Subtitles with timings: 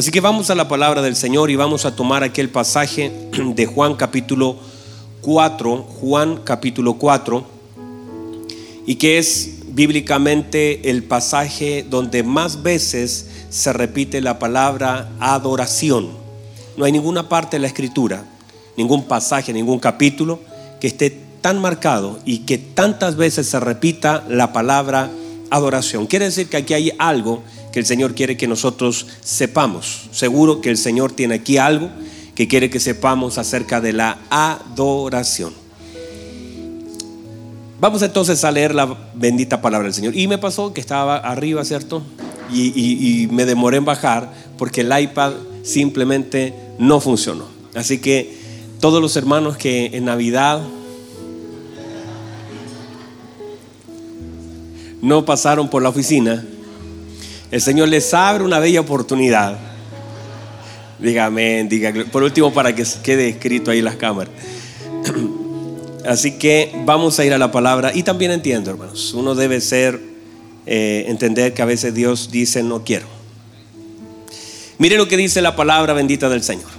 [0.00, 3.12] Así que vamos a la palabra del Señor y vamos a tomar aquel pasaje
[3.54, 4.56] de Juan capítulo
[5.20, 7.44] 4, Juan capítulo 4,
[8.86, 16.08] y que es bíblicamente el pasaje donde más veces se repite la palabra adoración.
[16.78, 18.24] No hay ninguna parte de la escritura,
[18.78, 20.40] ningún pasaje, ningún capítulo
[20.80, 25.10] que esté tan marcado y que tantas veces se repita la palabra
[25.50, 26.06] adoración.
[26.06, 27.42] Quiere decir que aquí hay algo
[27.72, 30.08] que el Señor quiere que nosotros sepamos.
[30.12, 31.90] Seguro que el Señor tiene aquí algo
[32.34, 35.52] que quiere que sepamos acerca de la adoración.
[37.80, 40.16] Vamos entonces a leer la bendita palabra del Señor.
[40.16, 42.02] Y me pasó que estaba arriba, ¿cierto?
[42.52, 47.46] Y, me demoré en bajar porque el iPad simplemente no funcionó.
[47.74, 48.36] Así que
[48.80, 50.62] todos los hermanos que en Navidad
[55.00, 56.44] no pasaron por la oficina,
[57.50, 59.58] el Señor les abre una bella oportunidad.
[60.98, 64.32] Dígame, diga, por último para que quede escrito ahí las cámaras.
[66.06, 70.00] Así que vamos a ir a la palabra y también entiendo, hermanos, uno debe ser,
[70.66, 73.06] eh, entender que a veces Dios dice no quiero.
[74.78, 76.70] Mire lo que dice la palabra bendita del Señor.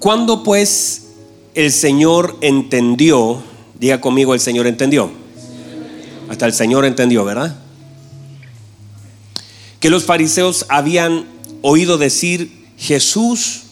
[0.00, 1.08] Cuando pues
[1.54, 3.42] el Señor entendió,
[3.78, 5.10] diga conmigo, el Señor entendió.
[6.30, 7.56] Hasta el Señor entendió, ¿verdad?
[9.80, 11.26] Que los fariseos habían
[11.60, 13.62] oído decir, Jesús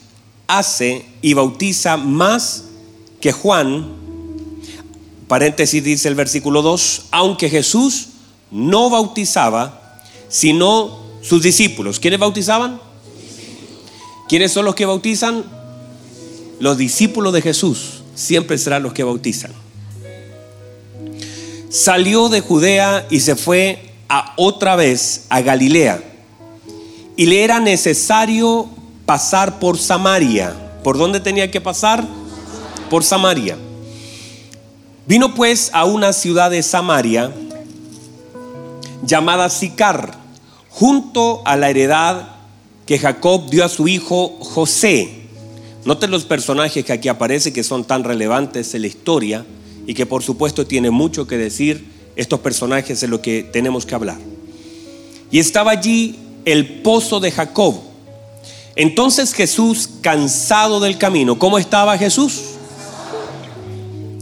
[0.48, 2.64] hace y bautiza más
[3.20, 3.86] que Juan.
[5.28, 8.08] Paréntesis dice el versículo 2, aunque Jesús
[8.50, 12.00] no bautizaba, sino sus discípulos.
[12.00, 12.80] ¿Quiénes bautizaban?
[14.28, 15.44] ¿Quiénes son los que bautizan?
[16.58, 19.67] Los discípulos de Jesús siempre serán los que bautizan
[21.68, 26.02] salió de Judea y se fue a otra vez a Galilea.
[27.16, 28.68] Y le era necesario
[29.04, 30.54] pasar por Samaria.
[30.82, 32.04] ¿Por dónde tenía que pasar?
[32.90, 33.56] Por Samaria.
[35.06, 37.32] Vino pues a una ciudad de Samaria
[39.02, 40.12] llamada Sicar,
[40.68, 42.28] junto a la heredad
[42.86, 45.26] que Jacob dio a su hijo José.
[45.84, 49.44] Noten los personajes que aquí aparecen que son tan relevantes en la historia
[49.88, 51.82] y que por supuesto tiene mucho que decir
[52.14, 54.18] estos personajes en lo que tenemos que hablar.
[55.30, 57.74] Y estaba allí el pozo de Jacob.
[58.76, 62.42] Entonces Jesús, cansado del camino, ¿cómo estaba Jesús?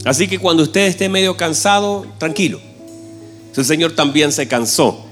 [0.05, 2.61] Así que cuando usted esté medio cansado, tranquilo.
[3.53, 5.03] El Señor también se cansó.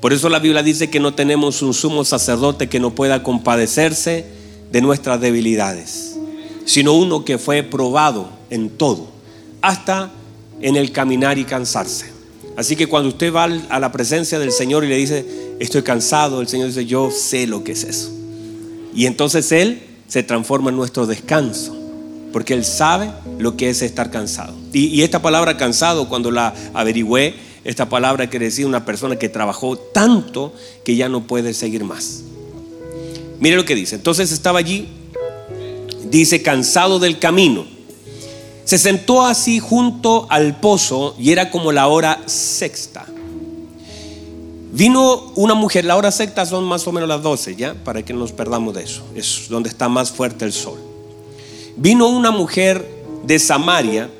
[0.00, 4.26] Por eso la Biblia dice que no tenemos un sumo sacerdote que no pueda compadecerse
[4.72, 6.16] de nuestras debilidades,
[6.64, 9.13] sino uno que fue probado en todo
[9.64, 10.10] hasta
[10.60, 12.12] en el caminar y cansarse.
[12.54, 15.24] Así que cuando usted va a la presencia del Señor y le dice,
[15.58, 18.12] estoy cansado, el Señor dice, yo sé lo que es eso.
[18.94, 21.74] Y entonces Él se transforma en nuestro descanso,
[22.30, 24.54] porque Él sabe lo que es estar cansado.
[24.72, 29.78] Y, esta palabra cansado, cuando la averigüé, esta palabra quiere decir una persona que trabajó
[29.78, 30.52] tanto
[30.84, 32.22] que ya no puede seguir más.
[33.40, 33.96] Mire lo que dice.
[33.96, 34.88] Entonces estaba allí,
[36.10, 37.73] dice, cansado del camino
[38.64, 43.06] se sentó así junto al pozo y era como la hora sexta.
[44.72, 47.74] Vino una mujer, la hora sexta son más o menos las 12, ¿ya?
[47.74, 49.04] Para que no nos perdamos de eso.
[49.14, 50.80] Es donde está más fuerte el sol.
[51.76, 52.84] Vino una mujer
[53.24, 54.10] de Samaria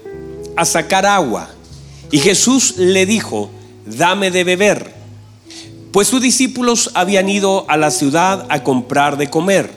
[0.57, 1.51] a sacar agua
[2.11, 3.51] y Jesús le dijo,
[3.87, 4.95] dame de beber.
[5.91, 9.71] Pues sus discípulos habían ido a la ciudad a comprar de comer.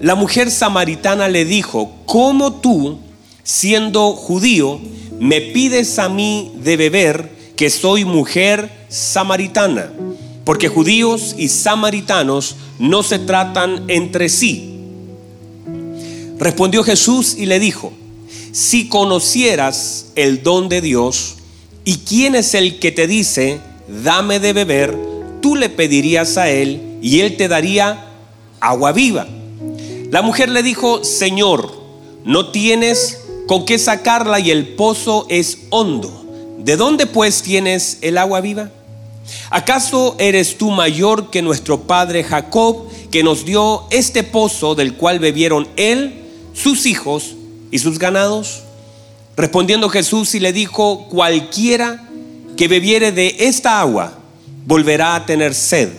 [0.00, 2.98] La mujer samaritana le dijo, ¿cómo tú,
[3.44, 4.80] siendo judío,
[5.20, 9.92] me pides a mí de beber que soy mujer samaritana?
[10.44, 14.72] Porque judíos y samaritanos no se tratan entre sí.
[16.38, 17.92] Respondió Jesús y le dijo,
[18.52, 21.36] si conocieras el don de Dios
[21.84, 23.60] y quién es el que te dice,
[24.02, 24.96] dame de beber,
[25.40, 28.06] tú le pedirías a él y él te daría
[28.60, 29.26] agua viva.
[30.10, 31.72] La mujer le dijo, Señor,
[32.24, 36.24] no tienes con qué sacarla y el pozo es hondo.
[36.58, 38.70] ¿De dónde pues tienes el agua viva?
[39.50, 45.18] ¿Acaso eres tú mayor que nuestro padre Jacob, que nos dio este pozo del cual
[45.18, 47.34] bebieron él, sus hijos
[47.70, 48.62] y sus ganados?
[49.36, 52.08] Respondiendo Jesús y le dijo, cualquiera
[52.56, 54.18] que bebiere de esta agua
[54.66, 55.90] volverá a tener sed,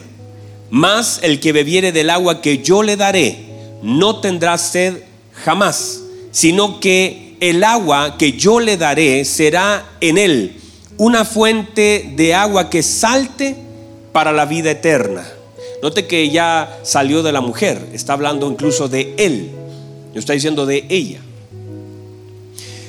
[0.69, 3.45] mas el que bebiere del agua que yo le daré
[3.83, 5.03] no tendrá sed
[5.33, 6.01] jamás,
[6.31, 10.55] sino que el agua que yo le daré será en él
[10.97, 13.55] una fuente de agua que salte
[14.11, 15.27] para la vida eterna.
[15.83, 19.51] Note que ya salió de la mujer, está hablando incluso de él,
[20.13, 21.19] no está diciendo de ella.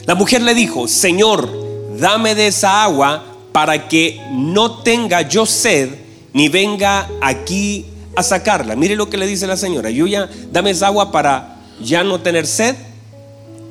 [0.06, 1.50] La mujer le dijo, Señor,
[1.99, 5.91] dame de esa agua para que no tenga yo sed
[6.32, 8.76] ni venga aquí a sacarla.
[8.76, 10.06] Mire lo que le dice la señora, yo
[10.50, 12.75] dame esa agua para ya no tener sed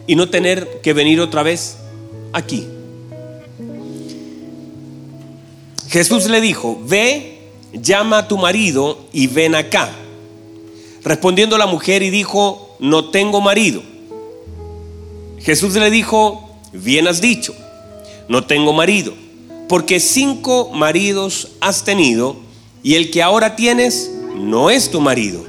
[0.07, 1.77] y no tener que venir otra vez
[2.33, 2.67] aquí.
[5.89, 7.39] Jesús le dijo, ve,
[7.73, 9.89] llama a tu marido y ven acá.
[11.03, 13.81] Respondiendo la mujer y dijo, no tengo marido.
[15.39, 17.53] Jesús le dijo, bien has dicho,
[18.27, 19.13] no tengo marido,
[19.69, 22.35] porque cinco maridos has tenido
[22.81, 25.45] y el que ahora tienes no es tu marido.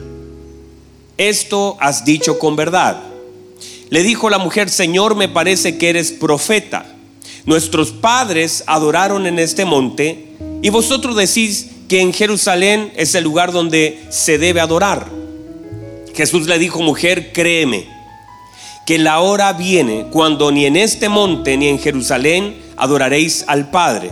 [1.17, 3.03] Esto has dicho con verdad.
[3.91, 6.87] Le dijo la mujer, Señor, me parece que eres profeta.
[7.44, 13.53] Nuestros padres adoraron en este monte y vosotros decís que en Jerusalén es el lugar
[13.53, 15.09] donde se debe adorar.
[16.15, 17.87] Jesús le dijo, mujer, créeme
[18.87, 24.11] que la hora viene cuando ni en este monte ni en Jerusalén adoraréis al Padre.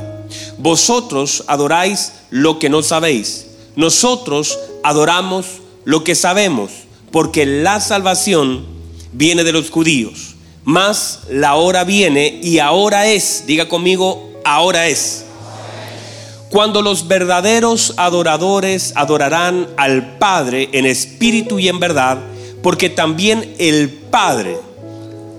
[0.59, 3.47] Vosotros adoráis lo que no sabéis.
[3.75, 5.47] Nosotros adoramos
[5.85, 6.71] lo que sabemos,
[7.11, 8.74] porque la salvación
[9.15, 10.35] viene de los judíos.
[10.65, 15.25] Mas la hora viene y ahora es, diga conmigo, ahora es.
[16.51, 22.19] Cuando los verdaderos adoradores adorarán al Padre en espíritu y en verdad,
[22.63, 24.59] porque también el Padre,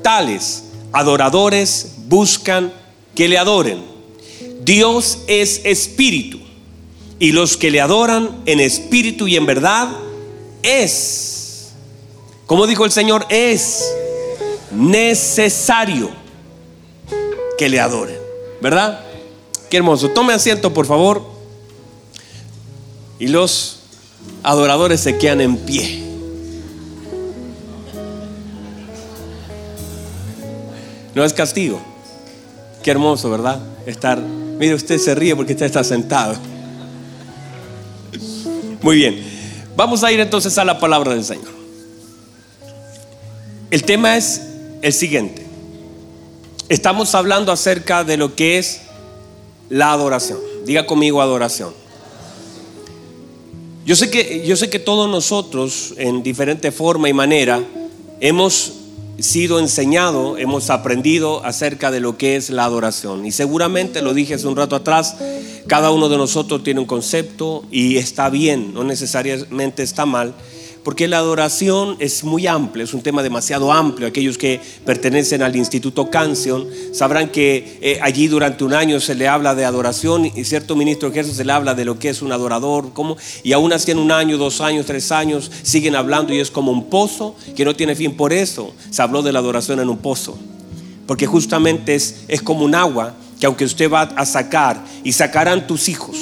[0.01, 2.71] tales adoradores buscan
[3.15, 3.79] que le adoren.
[4.63, 6.39] Dios es espíritu
[7.19, 9.89] y los que le adoran en espíritu y en verdad
[10.63, 11.34] es,
[12.45, 13.91] como dijo el Señor, es
[14.71, 16.09] necesario
[17.57, 18.17] que le adoren,
[18.61, 18.99] ¿verdad?
[19.69, 20.09] Qué hermoso.
[20.09, 21.23] Tome asiento, por favor.
[23.17, 23.79] Y los
[24.43, 26.03] adoradores se quedan en pie.
[31.15, 31.81] No es castigo.
[32.83, 33.59] Qué hermoso, ¿verdad?
[33.85, 34.19] Estar.
[34.19, 36.35] Mire, usted se ríe porque usted está sentado.
[38.81, 39.23] Muy bien.
[39.75, 41.54] Vamos a ir entonces a la palabra del Señor.
[43.75, 44.41] El tema es
[44.83, 45.45] el siguiente.
[46.69, 48.83] Estamos hablando acerca de lo que es
[49.67, 50.39] la adoración.
[50.63, 51.73] Diga conmigo adoración.
[53.85, 57.61] Yo sé que, yo sé que todos nosotros, en diferente forma y manera,
[58.21, 58.75] hemos
[59.19, 63.25] sido enseñado, hemos aprendido acerca de lo que es la adoración.
[63.25, 65.17] Y seguramente, lo dije hace un rato atrás,
[65.67, 70.33] cada uno de nosotros tiene un concepto y está bien, no necesariamente está mal.
[70.85, 74.07] Porque la adoración es muy amplia, es un tema demasiado amplio.
[74.07, 79.27] Aquellos que pertenecen al Instituto Canción sabrán que eh, allí durante un año se le
[79.27, 82.31] habla de adoración y cierto ministro de se le habla de lo que es un
[82.31, 86.39] adorador, cómo, y aún así en un año, dos años, tres años siguen hablando y
[86.39, 88.15] es como un pozo que no tiene fin.
[88.15, 90.37] Por eso se habló de la adoración en un pozo,
[91.07, 95.65] porque justamente es, es como un agua que aunque usted va a sacar y sacarán
[95.65, 96.15] tus hijos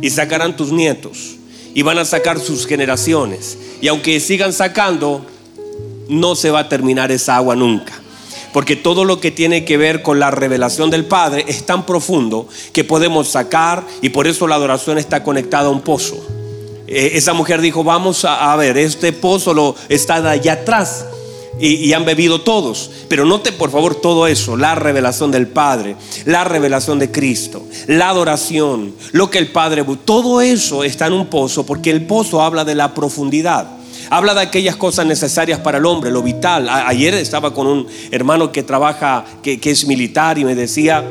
[0.00, 1.37] y sacarán tus nietos
[1.74, 3.58] y van a sacar sus generaciones.
[3.80, 5.24] Y aunque sigan sacando,
[6.08, 7.92] no se va a terminar esa agua nunca.
[8.52, 12.48] Porque todo lo que tiene que ver con la revelación del Padre es tan profundo
[12.72, 16.16] que podemos sacar y por eso la adoración está conectada a un pozo.
[16.86, 21.04] Eh, esa mujer dijo, vamos a, a ver, este pozo lo está allá atrás
[21.60, 22.90] y, han bebido todos.
[23.08, 28.10] Pero note por favor todo eso, la revelación del Padre, la revelación de Cristo, la
[28.10, 32.64] adoración, lo que el Padre, todo eso está en un pozo porque el pozo habla
[32.64, 33.68] de la profundidad.
[34.10, 36.66] Habla de aquellas cosas necesarias para el hombre, lo vital.
[36.68, 41.04] ayer estaba con un hermano que trabaja, que es militar y me decía,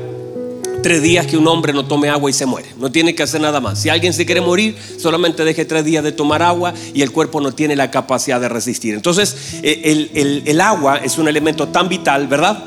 [0.82, 2.70] tres días que un hombre no tome agua y se muere.
[2.78, 3.80] No tiene que hacer nada más.
[3.80, 7.42] Si alguien se quiere morir, solamente deje tres días de tomar agua y el cuerpo
[7.42, 8.94] no tiene la capacidad de resistir.
[8.94, 12.64] Entonces, eh, el, agua es un elemento tan vital, ¿verdad?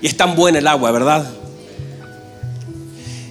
[0.00, 1.30] Y es tan buena el agua, ¿verdad?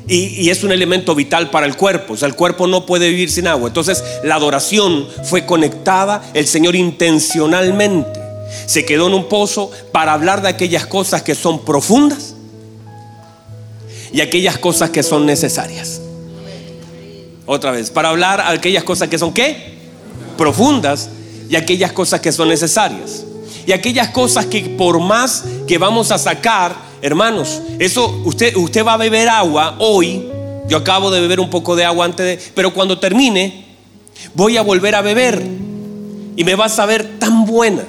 [0.08, 2.13] Y, y, es un elemento vital para el cuerpo.
[2.13, 3.70] O sea, el cuerpo no puede vivir sin agua.
[3.70, 8.20] Entonces, la adoración fue conectada, el Señor intencionalmente
[8.65, 12.30] se quedó en un pozo para hablar de aquellas cosas que son profundas
[14.13, 16.01] y aquellas cosas que son necesarias.
[17.46, 19.75] Otra vez, para hablar aquellas cosas que son qué?
[20.38, 21.10] Profundas
[21.50, 23.25] y aquellas cosas que son necesarias.
[23.65, 28.94] Y aquellas cosas que por más que vamos a sacar, hermanos, eso usted usted va
[28.94, 30.27] a beber agua hoy.
[30.68, 33.65] Yo acabo de beber un poco de agua antes de, pero cuando termine
[34.34, 35.41] voy a volver a beber
[36.36, 37.84] y me va a saber tan buena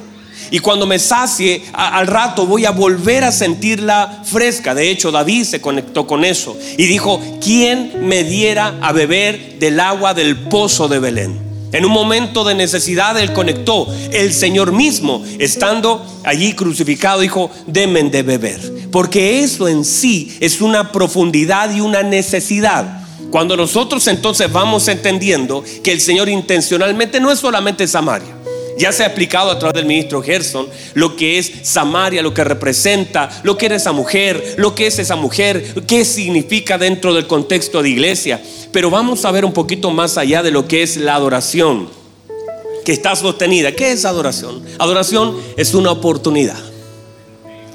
[0.50, 4.74] Y cuando me sacie, al rato voy a volver a sentirla fresca.
[4.74, 9.80] De hecho, David se conectó con eso y dijo, ¿quién me diera a beber del
[9.80, 11.52] agua del pozo de Belén?
[11.72, 13.88] En un momento de necesidad él conectó.
[14.12, 18.60] El Señor mismo, estando allí crucificado, dijo, demen de beber.
[18.90, 23.00] Porque eso en sí es una profundidad y una necesidad.
[23.30, 28.41] Cuando nosotros entonces vamos entendiendo que el Señor intencionalmente no es solamente Samaria.
[28.78, 32.44] Ya se ha explicado a través del ministro Gerson lo que es Samaria, lo que
[32.44, 37.26] representa, lo que era esa mujer, lo que es esa mujer, qué significa dentro del
[37.26, 38.42] contexto de iglesia.
[38.72, 41.88] Pero vamos a ver un poquito más allá de lo que es la adoración,
[42.84, 43.72] que está sostenida.
[43.72, 44.62] ¿Qué es adoración?
[44.78, 46.58] Adoración es una oportunidad.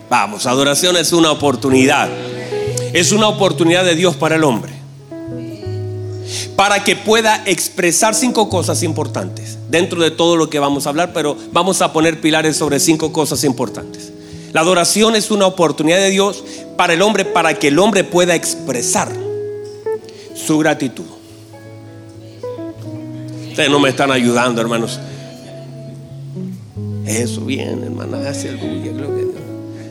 [0.09, 2.09] Vamos, adoración es una oportunidad.
[2.93, 4.76] Es una oportunidad de Dios para el hombre.
[6.55, 11.13] Para que pueda expresar cinco cosas importantes dentro de todo lo que vamos a hablar,
[11.13, 14.11] pero vamos a poner pilares sobre cinco cosas importantes.
[14.53, 16.43] La adoración es una oportunidad de Dios
[16.77, 19.11] para el hombre, para que el hombre pueda expresar
[20.35, 21.05] su gratitud.
[23.49, 24.99] Ustedes no me están ayudando, hermanos.
[27.05, 28.29] Eso bien, hermana,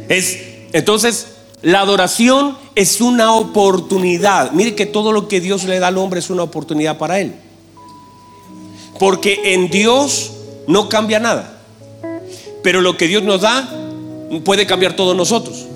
[0.09, 0.39] Es
[0.73, 1.36] entonces
[1.67, 4.53] la adoración es una oportunidad.
[4.53, 7.35] Mire que todo lo que Dios le da al hombre es una oportunidad para él.
[9.01, 10.31] Porque en Dios
[10.69, 11.59] no cambia nada.
[12.63, 13.69] Pero lo que Dios nos da
[14.45, 15.67] puede cambiar todos nosotros.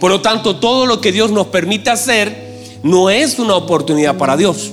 [0.00, 4.36] Por lo tanto, todo lo que Dios nos permite hacer no es una oportunidad para
[4.36, 4.72] Dios.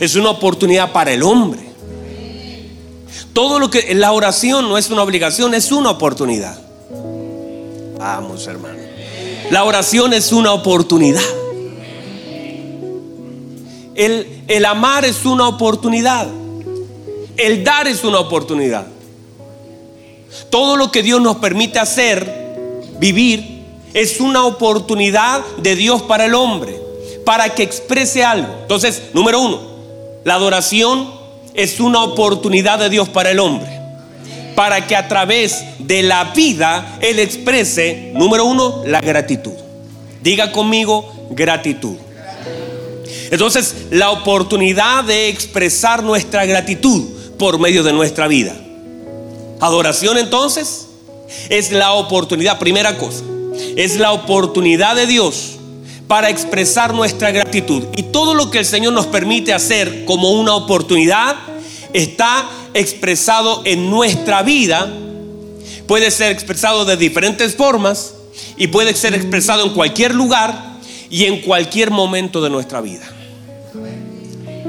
[0.00, 1.68] Es una oportunidad para el hombre.
[3.32, 6.67] Todo lo que la oración no es una obligación, es una oportunidad.
[7.98, 8.78] Vamos, hermano.
[9.50, 11.22] La oración es una oportunidad.
[13.94, 16.28] El, el amar es una oportunidad.
[17.36, 18.86] El dar es una oportunidad.
[20.50, 23.64] Todo lo que Dios nos permite hacer, vivir,
[23.94, 26.80] es una oportunidad de Dios para el hombre,
[27.24, 28.54] para que exprese algo.
[28.62, 29.60] Entonces, número uno,
[30.24, 31.10] la adoración
[31.54, 33.77] es una oportunidad de Dios para el hombre,
[34.58, 39.52] para que a través de la vida Él exprese, número uno, la gratitud.
[40.20, 41.94] Diga conmigo, gratitud.
[43.30, 47.04] Entonces, la oportunidad de expresar nuestra gratitud
[47.38, 48.52] por medio de nuestra vida.
[49.60, 50.88] Adoración entonces
[51.48, 53.22] es la oportunidad, primera cosa,
[53.76, 55.52] es la oportunidad de Dios
[56.08, 57.84] para expresar nuestra gratitud.
[57.96, 61.36] Y todo lo que el Señor nos permite hacer como una oportunidad
[61.92, 64.92] está expresado en nuestra vida.
[65.86, 68.14] Puede ser expresado de diferentes formas
[68.56, 70.78] y puede ser expresado en cualquier lugar
[71.10, 73.06] y en cualquier momento de nuestra vida.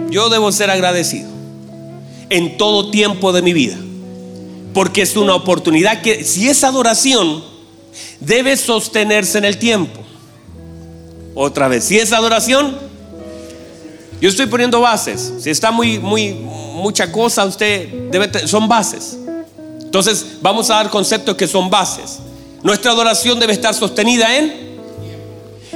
[0.10, 1.30] Yo debo ser agradecido
[2.30, 3.78] en todo tiempo de mi vida.
[4.74, 7.44] Porque es una oportunidad que si es adoración,
[8.20, 10.00] debe sostenerse en el tiempo.
[11.36, 12.89] Otra vez, si es adoración,
[14.22, 15.34] yo estoy poniendo bases.
[15.40, 19.18] Si está muy, muy, mucha cosa, usted debe, son bases.
[19.82, 22.20] Entonces, vamos a dar conceptos que son bases.
[22.62, 24.70] Nuestra adoración debe estar sostenida en,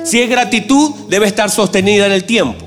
[0.03, 2.65] si es gratitud, debe estar sostenida en el tiempo.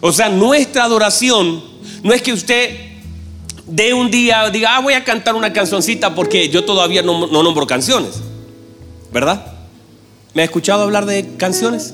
[0.00, 1.62] O sea, nuestra adoración
[2.02, 2.92] no es que usted
[3.66, 7.42] de un día diga, ah, voy a cantar una cancioncita porque yo todavía no, no
[7.42, 8.20] nombro canciones.
[9.12, 9.44] ¿Verdad?
[10.34, 11.92] ¿Me ha escuchado hablar de canciones?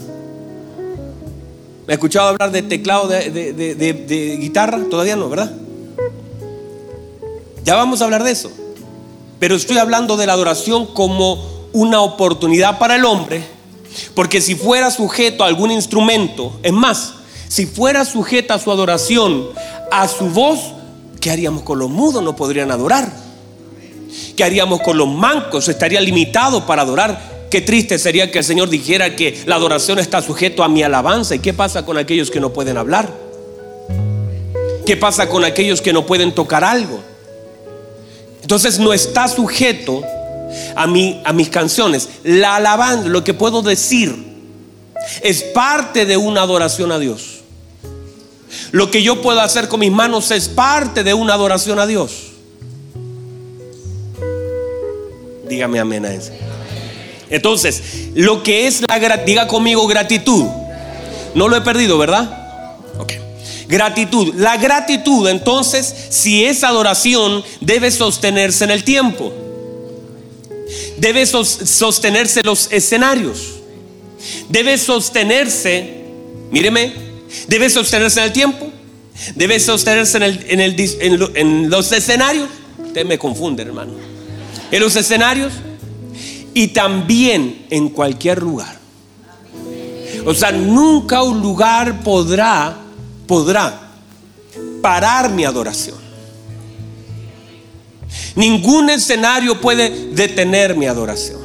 [1.88, 4.78] ¿Me ha escuchado hablar de teclado de, guitarra?
[4.90, 5.50] Todavía no, ¿verdad?
[7.64, 8.52] Ya vamos a hablar de eso.
[9.38, 11.42] Pero estoy hablando de la adoración como
[11.72, 13.42] una oportunidad para el hombre.
[14.14, 17.14] Porque si fuera sujeto a algún instrumento, es más,
[17.48, 19.46] si fuera sujeta a su adoración
[19.90, 20.58] a su voz,
[21.22, 22.22] ¿qué haríamos con los mudos?
[22.22, 23.10] No podrían adorar.
[24.36, 25.66] ¿Qué haríamos con los mancos?
[25.68, 27.37] Estaría limitado para adorar.
[27.50, 31.34] Qué triste sería que el Señor dijera que la adoración está sujeto a mi alabanza.
[31.34, 33.12] ¿Y qué pasa con aquellos que no pueden hablar?
[34.84, 37.00] ¿Qué pasa con aquellos que no pueden tocar algo?
[38.42, 40.02] Entonces no está sujeto
[40.76, 42.08] a, a mis canciones.
[42.22, 44.14] La alabanza, lo que puedo decir,
[45.22, 47.40] es parte de una adoración a Dios.
[48.72, 52.32] Lo que yo puedo hacer con mis manos es parte de una adoración a Dios.
[55.48, 56.47] Dígame amén a.
[57.30, 57.82] Entonces,
[58.14, 60.46] lo que es la diga conmigo gratitud.
[61.34, 62.74] No lo he perdido, ¿verdad?
[62.98, 63.12] Ok.
[63.68, 64.34] Gratitud.
[64.36, 69.32] La gratitud, entonces, si es adoración, debe sostenerse en el tiempo.
[70.96, 73.54] Debe sostenerse los escenarios.
[74.48, 76.04] Debe sostenerse,
[76.50, 76.92] míreme,
[77.46, 78.68] debe sostenerse en el tiempo.
[79.34, 82.48] Debe sostenerse en los escenarios
[82.88, 83.92] Usted me confunde, hermano.
[84.70, 85.52] En los escenarios
[86.58, 88.76] y también en cualquier lugar.
[90.26, 92.76] O sea, nunca un lugar podrá,
[93.28, 93.92] podrá
[94.82, 95.96] parar mi adoración.
[98.34, 101.38] Ningún escenario puede detener mi adoración.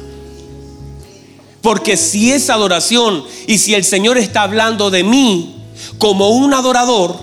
[1.62, 5.62] Porque si es adoración y si el Señor está hablando de mí
[5.98, 7.16] como un adorador,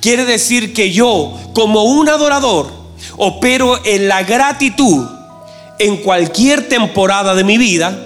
[0.00, 2.70] quiere decir que yo como un adorador
[3.16, 5.04] opero en la gratitud
[5.78, 7.98] en cualquier temporada de mi vida,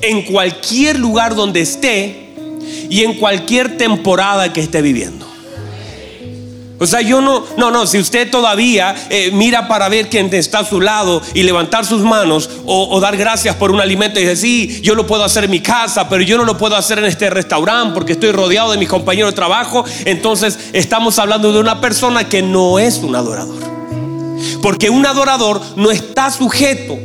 [0.00, 2.34] en cualquier lugar donde esté
[2.88, 5.34] y en cualquier temporada que esté viviendo.
[6.80, 10.58] O sea, yo no, no, no, si usted todavía eh, mira para ver quién está
[10.58, 14.70] a su lado y levantar sus manos o, dar gracias por un alimento y decir,
[14.70, 17.04] sí, yo lo puedo hacer en mi casa, pero yo no lo puedo hacer en
[17.04, 21.80] este restaurante porque estoy rodeado de mis compañeros de trabajo, entonces estamos hablando de una
[21.80, 23.73] persona que no es un adorador.
[24.62, 26.98] Porque un adorador no está sujeto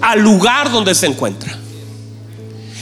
[0.00, 1.56] al lugar donde se encuentra.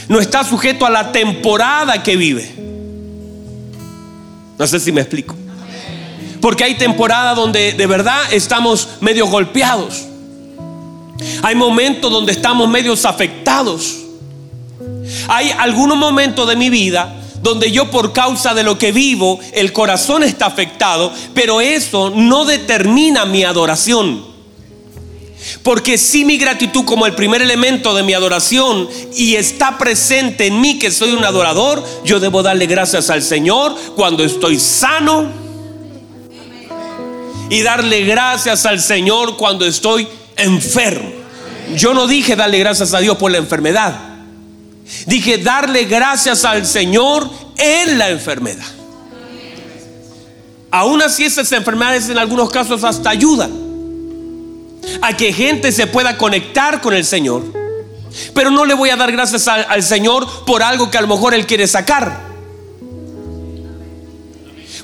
[0.07, 2.53] No está sujeto a la temporada que vive.
[4.57, 5.35] No sé si me explico.
[6.41, 10.05] Porque hay temporada donde de verdad estamos medio golpeados.
[11.43, 13.97] Hay momentos donde estamos medios afectados.
[15.27, 19.73] Hay algunos momentos de mi vida donde yo por causa de lo que vivo, el
[19.73, 24.31] corazón está afectado, pero eso no determina mi adoración.
[25.63, 30.61] Porque si mi gratitud como el primer elemento de mi adoración y está presente en
[30.61, 35.29] mí que soy un adorador, yo debo darle gracias al Señor cuando estoy sano.
[37.49, 40.07] Y darle gracias al Señor cuando estoy
[40.37, 41.11] enfermo.
[41.75, 44.10] Yo no dije darle gracias a Dios por la enfermedad.
[45.05, 48.65] Dije darle gracias al Señor en la enfermedad.
[50.71, 53.51] Aún así esas enfermedades en algunos casos hasta ayudan
[55.01, 57.43] a que gente se pueda conectar con el Señor.
[58.33, 61.33] Pero no le voy a dar gracias al, Señor por algo que a lo mejor
[61.33, 62.31] Él quiere sacar.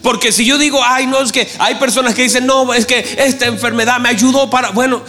[0.01, 3.05] Porque si yo digo, ay, no, es que hay personas que dicen, no, es que
[3.17, 5.01] esta enfermedad me ayudó para, bueno,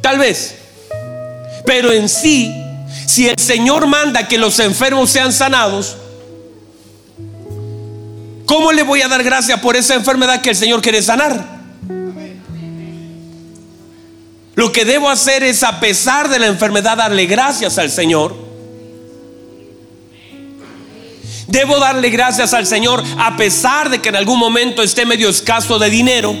[0.00, 0.54] tal vez.
[1.66, 2.50] Pero en sí,
[3.12, 5.98] si el Señor manda que los enfermos sean sanados,
[8.46, 11.60] ¿cómo le voy a dar gracias por esa enfermedad que el Señor quiere sanar?
[14.54, 18.34] Lo que debo hacer es, a pesar de la enfermedad, darle gracias al Señor.
[21.48, 25.78] Debo darle gracias al Señor a pesar de que en algún momento esté medio escaso
[25.78, 26.34] de dinero.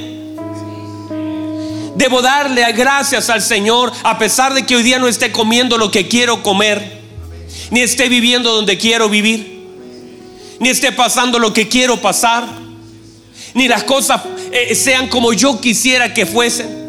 [2.02, 5.92] Debo darle gracias al Señor a pesar de que hoy día no esté comiendo lo
[5.92, 7.00] que quiero comer,
[7.70, 9.68] ni esté viviendo donde quiero vivir,
[10.58, 12.44] ni esté pasando lo que quiero pasar,
[13.54, 16.82] ni las cosas eh, sean como yo quisiera que fuesen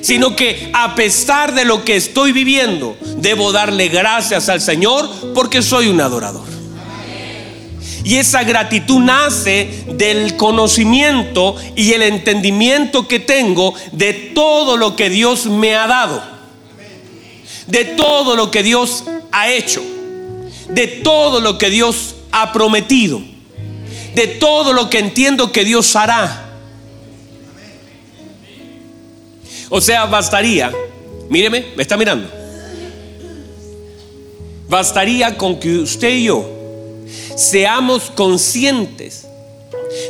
[0.00, 5.62] sino que a pesar de lo que estoy viviendo, debo darle gracias al Señor porque
[5.62, 6.44] soy un adorador.
[8.04, 15.08] Y esa gratitud nace del conocimiento y el entendimiento que tengo de todo lo que
[15.08, 16.22] Dios me ha dado.
[17.68, 19.82] De todo lo que Dios ha hecho.
[20.68, 23.22] De todo lo que Dios ha prometido.
[24.16, 26.50] De todo lo que entiendo que Dios hará.
[29.68, 30.72] O sea, bastaría,
[31.30, 32.28] míreme, me está mirando.
[34.68, 36.61] Bastaría con que usted y yo
[37.36, 39.26] seamos conscientes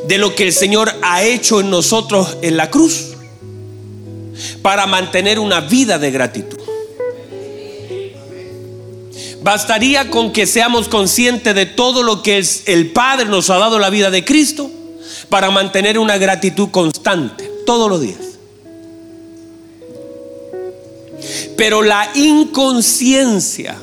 [0.07, 3.09] de lo que el Señor ha hecho en nosotros en la cruz
[4.63, 6.59] para mantener una vida de gratitud.
[9.43, 13.91] Bastaría con que seamos conscientes de todo lo que el Padre nos ha dado la
[13.91, 14.71] vida de Cristo
[15.29, 18.21] para mantener una gratitud constante todos los días.
[21.57, 23.77] Pero la inconsciencia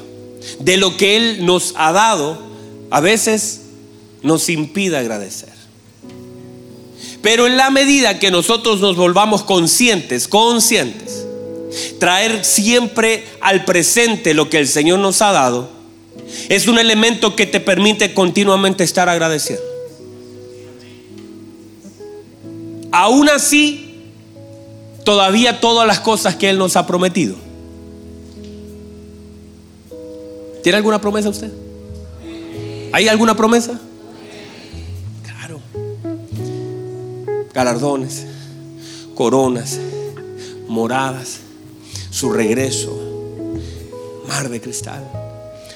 [0.59, 2.48] de lo que Él nos ha dado
[2.89, 3.61] a veces
[4.21, 5.53] nos impide agradecer.
[7.21, 11.25] Pero en la medida que nosotros nos volvamos conscientes, conscientes,
[11.99, 15.69] traer siempre al presente lo que el Señor nos ha dado,
[16.47, 19.63] es un elemento que te permite continuamente estar agradeciendo.
[22.91, 24.03] Aún así,
[25.03, 27.35] todavía todas las cosas que Él nos ha prometido
[30.63, 31.51] ¿Tiene alguna promesa usted?
[32.91, 33.79] ¿Hay alguna promesa?
[35.23, 35.59] Claro.
[37.53, 38.25] Galardones,
[39.15, 39.77] coronas,
[40.67, 41.39] moradas,
[42.09, 42.97] su regreso,
[44.27, 45.03] mar de cristal.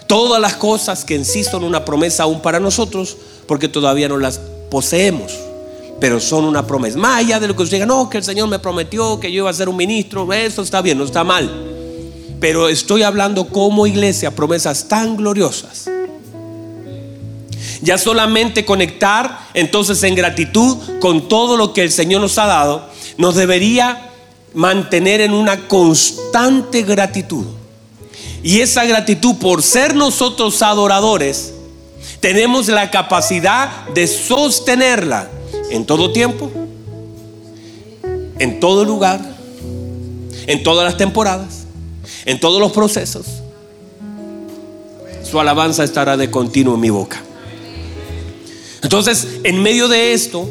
[0.07, 4.17] Todas las cosas que en sí son una promesa aún para nosotros porque todavía no
[4.17, 5.33] las poseemos,
[5.99, 6.97] pero son una promesa.
[6.97, 9.43] Más allá de lo que usted diga, no, que el Señor me prometió que yo
[9.43, 11.49] iba a ser un ministro, eso está bien, no está mal.
[12.39, 15.89] Pero estoy hablando como iglesia, promesas tan gloriosas.
[17.83, 22.89] Ya solamente conectar entonces en gratitud con todo lo que el Señor nos ha dado,
[23.17, 24.09] nos debería
[24.53, 27.45] mantener en una constante gratitud.
[28.41, 31.53] Y esa gratitud por ser nosotros adoradores,
[32.21, 35.27] tenemos la capacidad de sostenerla
[35.69, 36.49] en todo tiempo,
[38.39, 39.19] en todo lugar,
[40.47, 41.65] en todas las temporadas,
[42.23, 43.25] en todos los procesos.
[45.29, 47.21] Su alabanza estará de continuo en mi boca.
[48.83, 50.47] Entonces, en medio de esto,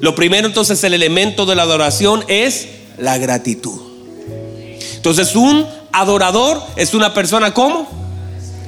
[0.00, 2.66] lo primero entonces el elemento de la adoración es
[2.98, 3.80] la gratitud.
[4.96, 7.86] Entonces, un adorador es una persona como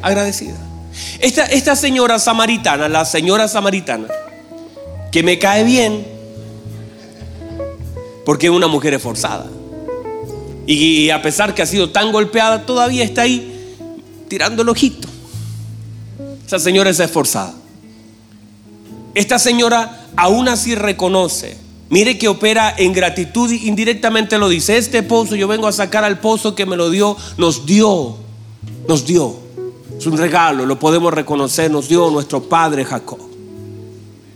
[0.02, 0.56] agradecida.
[1.18, 4.08] Esta, esta señora samaritana, la señora samaritana,
[5.10, 6.06] que me cae bien,
[8.26, 9.46] porque es una mujer esforzada.
[10.66, 13.74] Y a pesar que ha sido tan golpeada, todavía está ahí
[14.28, 15.08] tirando el ojito.
[16.46, 17.54] Esa señora es esforzada.
[19.16, 24.76] Esta señora aún así reconoce Mire que opera en gratitud indirectamente lo dice.
[24.76, 28.16] Este pozo, yo vengo a sacar al pozo que me lo dio, nos dio,
[28.88, 29.36] nos dio.
[29.96, 33.20] Es un regalo, lo podemos reconocer, nos dio nuestro padre Jacob.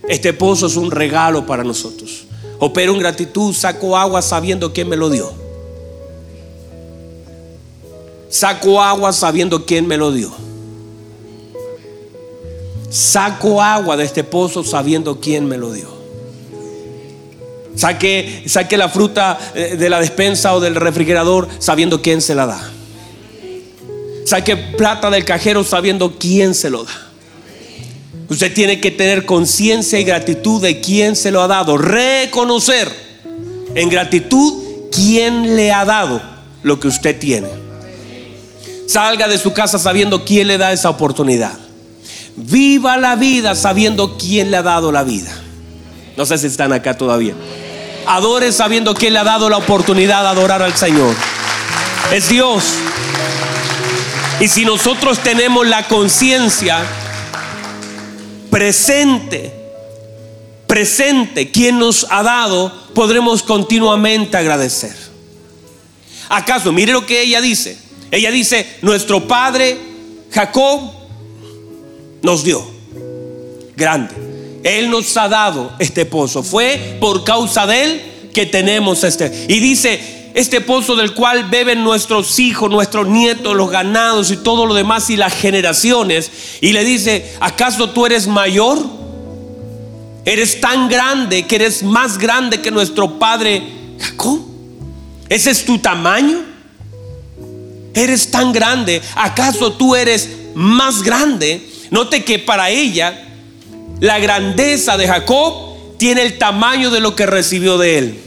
[0.08, 2.26] Este pozo es un regalo para nosotros.
[2.60, 5.32] Opero en gratitud, saco agua sabiendo quién me lo dio.
[8.28, 10.30] Saco agua sabiendo quién me lo dio.
[12.90, 16.00] Saco agua de este pozo sabiendo quién me lo dio.
[17.76, 18.44] Saque,
[18.76, 22.70] la fruta eh, de la despensa o del refrigerador sabiendo quién se la da.
[24.26, 27.08] Saque plata del cajero sabiendo quién se lo da.
[28.28, 31.78] Usted tiene que tener conciencia y gratitud de quién se lo ha dado.
[31.78, 32.88] Reconocer
[33.74, 36.20] en gratitud quién le ha dado
[36.62, 37.48] lo que usted tiene.
[38.86, 41.69] Salga de su casa sabiendo quién le da esa oportunidad.
[42.36, 45.30] Viva la vida sabiendo quién le ha dado la vida.
[46.16, 47.34] No sé si están acá todavía.
[48.06, 51.14] Adore sabiendo que le ha dado la oportunidad de adorar al Señor.
[52.12, 52.64] Es Dios.
[54.40, 56.78] Y si nosotros tenemos la conciencia
[58.50, 59.54] presente,
[60.66, 64.94] presente, quien nos ha dado, podremos continuamente agradecer.
[66.28, 66.72] ¿Acaso?
[66.72, 67.78] Mire lo que ella dice.
[68.10, 69.78] Ella dice, nuestro padre
[70.32, 70.99] Jacob
[72.22, 72.64] nos dio.
[73.76, 74.14] Grande.
[74.62, 76.42] Él nos ha dado este pozo.
[76.42, 78.02] Fue por causa de Él
[78.32, 79.46] que tenemos este.
[79.48, 84.66] Y dice, este pozo del cual beben nuestros hijos, nuestros nietos, los ganados y todo
[84.66, 86.30] lo demás y las generaciones.
[86.60, 88.78] Y le dice, ¿acaso tú eres mayor?
[90.24, 93.62] Eres tan grande que eres más grande que nuestro padre
[93.98, 94.40] Jacob.
[95.28, 96.38] ¿Ese es tu tamaño?
[97.94, 99.00] Eres tan grande.
[99.14, 101.69] ¿Acaso tú eres más grande?
[101.90, 103.26] Note que para ella
[104.00, 108.20] la grandeza de Jacob tiene el tamaño de lo que recibió de él.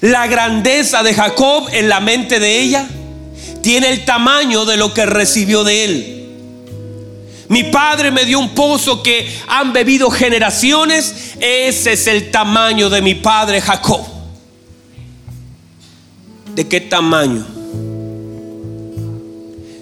[0.00, 2.88] La grandeza de Jacob en la mente de ella
[3.62, 6.16] tiene el tamaño de lo que recibió de él.
[7.48, 11.34] Mi padre me dio un pozo que han bebido generaciones.
[11.40, 14.06] Ese es el tamaño de mi padre Jacob.
[16.54, 17.59] ¿De qué tamaño?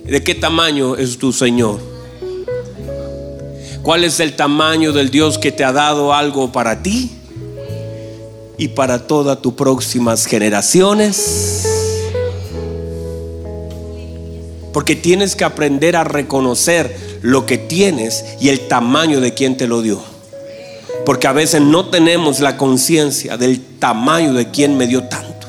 [0.09, 1.81] ¿De qué tamaño es tu Señor?
[3.83, 7.11] ¿Cuál es el tamaño del Dios que te ha dado algo para ti
[8.57, 11.69] y para todas tus próximas generaciones?
[14.73, 19.69] Porque tienes que aprender a reconocer lo que tienes y el tamaño de quien te
[19.69, 20.01] lo dio.
[21.05, 25.49] Porque a veces no tenemos la conciencia del tamaño de quien me dio tanto.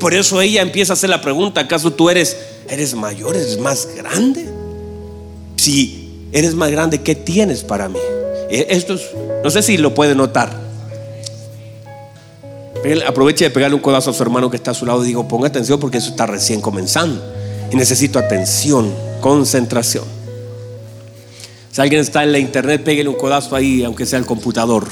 [0.00, 2.36] Por eso ella empieza a hacer la pregunta, ¿acaso tú eres
[2.68, 4.48] eres mayor, eres más grande?
[5.56, 7.98] Si eres más grande, ¿qué tienes para mí?
[8.50, 9.02] E, esto es,
[9.44, 10.60] no sé si lo puede notar.
[13.06, 15.28] Aproveche de pegarle un codazo a su hermano que está a su lado y digo,
[15.28, 17.22] ponga atención porque eso está recién comenzando.
[17.70, 20.04] Y necesito atención, concentración.
[21.70, 24.86] Si alguien está en la internet, pégale un codazo ahí, aunque sea el computador.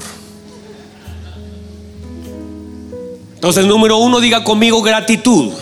[3.35, 5.53] Entonces, número uno, diga conmigo gratitud.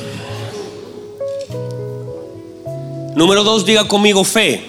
[3.18, 4.62] Número dos, diga conmigo fe.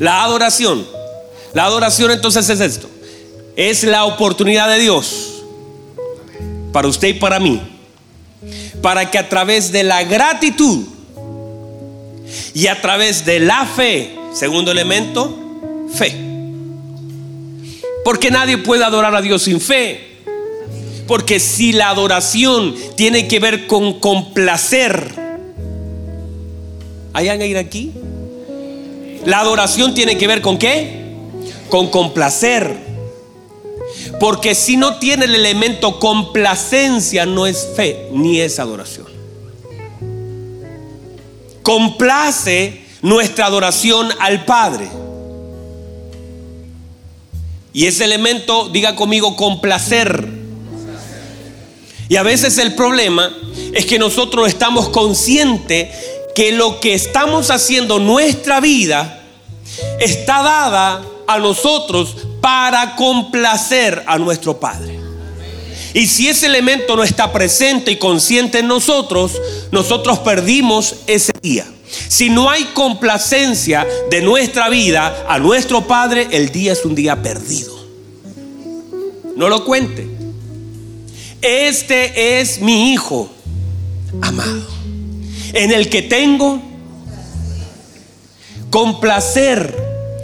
[0.00, 0.84] La adoración.
[1.54, 2.90] La adoración entonces es esto.
[3.54, 5.44] Es la oportunidad de Dios
[6.72, 7.62] para usted y para mí.
[8.82, 10.84] Para que a través de la gratitud
[12.54, 15.32] y a través de la fe, segundo elemento,
[15.94, 16.16] fe.
[18.04, 20.24] Porque nadie puede adorar a Dios sin fe.
[21.06, 25.22] Porque si la adoración tiene que ver con complacer,
[27.12, 27.92] ¿hay alguien aquí?
[29.24, 31.14] La adoración tiene que ver con qué?
[31.68, 32.76] Con complacer.
[34.18, 39.06] Porque si no tiene el elemento complacencia, no es fe ni es adoración.
[41.62, 44.88] Complace nuestra adoración al Padre.
[47.72, 50.42] Y ese elemento, diga conmigo, complacer
[52.12, 53.34] y a veces el problema
[53.72, 55.88] es que nosotros estamos conscientes
[56.34, 59.22] que lo que estamos haciendo, nuestra vida,
[60.00, 64.98] está dada a nosotros para complacer a nuestro Padre.
[65.94, 69.32] Y si ese elemento no está presente y consciente en nosotros,
[69.70, 71.66] nosotros perdimos ese día.
[72.08, 77.22] Si no hay complacencia de nuestra vida a nuestro Padre, el día es un día
[77.22, 77.78] perdido.
[79.36, 80.08] No lo cuente.
[81.42, 83.28] Este es mi Hijo
[84.20, 84.66] amado,
[85.52, 86.60] en el que tengo
[88.70, 89.76] complacer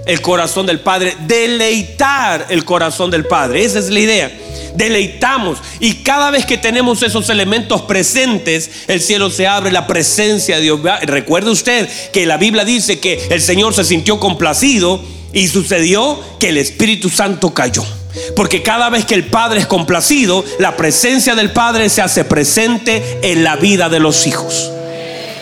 [0.07, 3.63] el corazón del Padre, deleitar el corazón del Padre.
[3.63, 4.33] Esa es la idea.
[4.75, 5.59] Deleitamos.
[5.81, 10.63] Y cada vez que tenemos esos elementos presentes, el cielo se abre, la presencia de
[10.63, 10.81] Dios.
[11.03, 16.49] Recuerde usted que la Biblia dice que el Señor se sintió complacido y sucedió que
[16.49, 17.85] el Espíritu Santo cayó.
[18.35, 23.19] Porque cada vez que el Padre es complacido, la presencia del Padre se hace presente
[23.23, 24.73] en la vida de los hijos.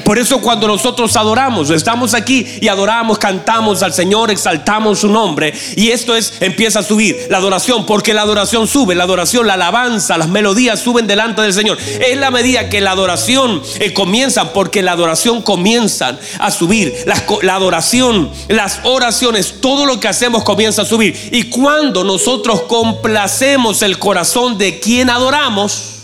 [0.07, 5.53] Por eso cuando nosotros adoramos, estamos aquí y adoramos, cantamos al Señor, exaltamos su nombre
[5.75, 9.55] y esto es empieza a subir la adoración, porque la adoración sube, la adoración, la
[9.55, 11.77] alabanza, las melodías suben delante del Señor.
[12.09, 17.21] Es la medida que la adoración eh, comienza, porque la adoración comienza a subir, la,
[17.43, 21.19] la adoración, las oraciones, todo lo que hacemos comienza a subir.
[21.33, 25.95] Y cuando nosotros complacemos el corazón de quien adoramos,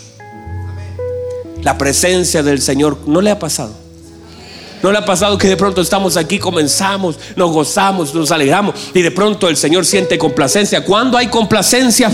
[1.61, 3.82] la presencia del Señor no le ha pasado
[4.83, 9.01] ¿No le ha pasado que de pronto estamos aquí, comenzamos, nos gozamos, nos alegramos y
[9.01, 10.83] de pronto el Señor siente complacencia?
[10.83, 12.11] Cuando hay complacencia,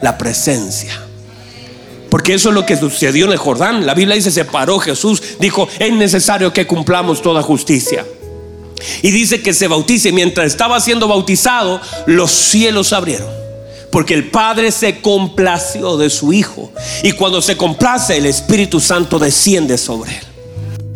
[0.00, 1.02] la presencia.
[2.08, 3.84] Porque eso es lo que sucedió en el Jordán.
[3.86, 8.06] La Biblia dice, se paró Jesús, dijo, es necesario que cumplamos toda justicia.
[9.02, 10.12] Y dice que se bautice.
[10.12, 13.28] Mientras estaba siendo bautizado, los cielos abrieron.
[13.90, 16.70] Porque el Padre se complació de su Hijo.
[17.02, 20.33] Y cuando se complace, el Espíritu Santo desciende sobre él.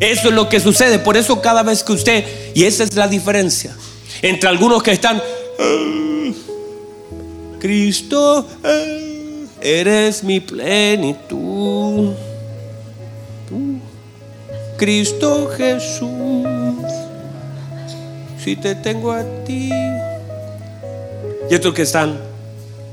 [0.00, 0.98] Eso es lo que sucede.
[0.98, 3.76] Por eso cada vez que usted, y esa es la diferencia,
[4.22, 5.20] entre algunos que están,
[5.58, 6.32] ah,
[7.58, 8.84] Cristo, ah,
[9.60, 12.12] eres mi plenitud.
[14.76, 16.46] Cristo Jesús,
[18.42, 19.70] si te tengo a ti.
[21.50, 22.20] Y otros que están,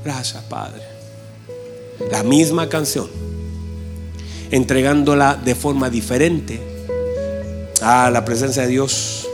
[0.04, 0.82] gracias Padre.
[2.10, 3.08] La misma canción,
[4.50, 6.75] entregándola de forma diferente
[7.82, 9.26] Ah, la presencia de Dios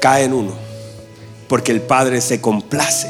[0.00, 0.52] cae en uno.
[1.48, 3.08] Porque el Padre se complace.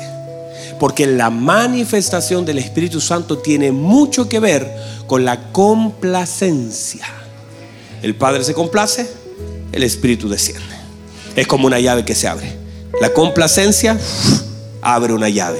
[0.79, 4.71] Porque la manifestación del Espíritu Santo tiene mucho que ver
[5.07, 7.07] con la complacencia.
[8.03, 9.11] El Padre se complace,
[9.73, 10.77] el Espíritu desciende.
[11.35, 12.57] Es como una llave que se abre.
[13.01, 13.99] La complacencia
[14.83, 15.59] abre una llave.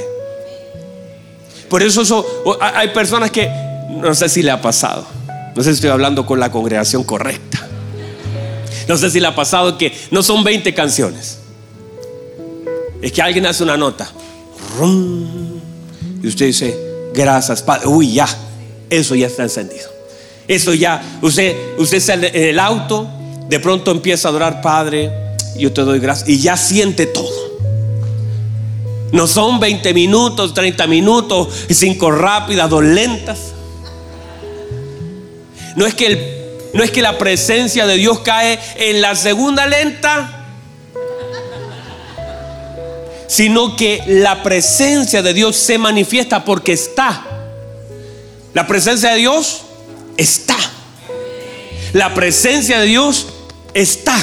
[1.69, 2.25] Por eso, eso
[2.61, 3.51] hay personas que
[3.91, 5.07] no sé si le ha pasado.
[5.55, 7.69] No sé si estoy hablando con la congregación correcta.
[8.89, 11.39] No sé si le ha pasado que no son 20 canciones.
[13.03, 14.11] Es que alguien hace una nota.
[16.23, 16.77] Y usted dice,
[17.15, 17.87] gracias, Padre.
[17.87, 18.27] Uy, ya,
[18.89, 19.89] eso ya está encendido.
[20.49, 23.07] Eso ya, usted, usted sale en el auto,
[23.49, 25.13] de pronto empieza a adorar, Padre,
[25.59, 26.27] yo te doy gracias.
[26.27, 27.49] Y ya siente todo.
[29.13, 33.39] No son 20 minutos, 30 minutos, cinco rápidas, dos lentas.
[35.77, 36.38] No es que el
[36.75, 40.47] no es que la presencia de Dios cae en la segunda lenta,
[43.27, 47.25] sino que la presencia de Dios se manifiesta porque está.
[48.55, 49.63] La presencia de Dios
[50.17, 50.57] está.
[51.93, 53.27] La presencia de Dios
[53.75, 54.17] está.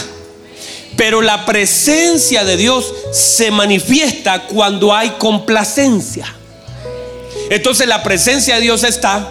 [0.98, 6.26] Pero la presencia de Dios se manifiesta cuando hay complacencia.
[7.50, 9.30] Entonces la presencia de Dios está,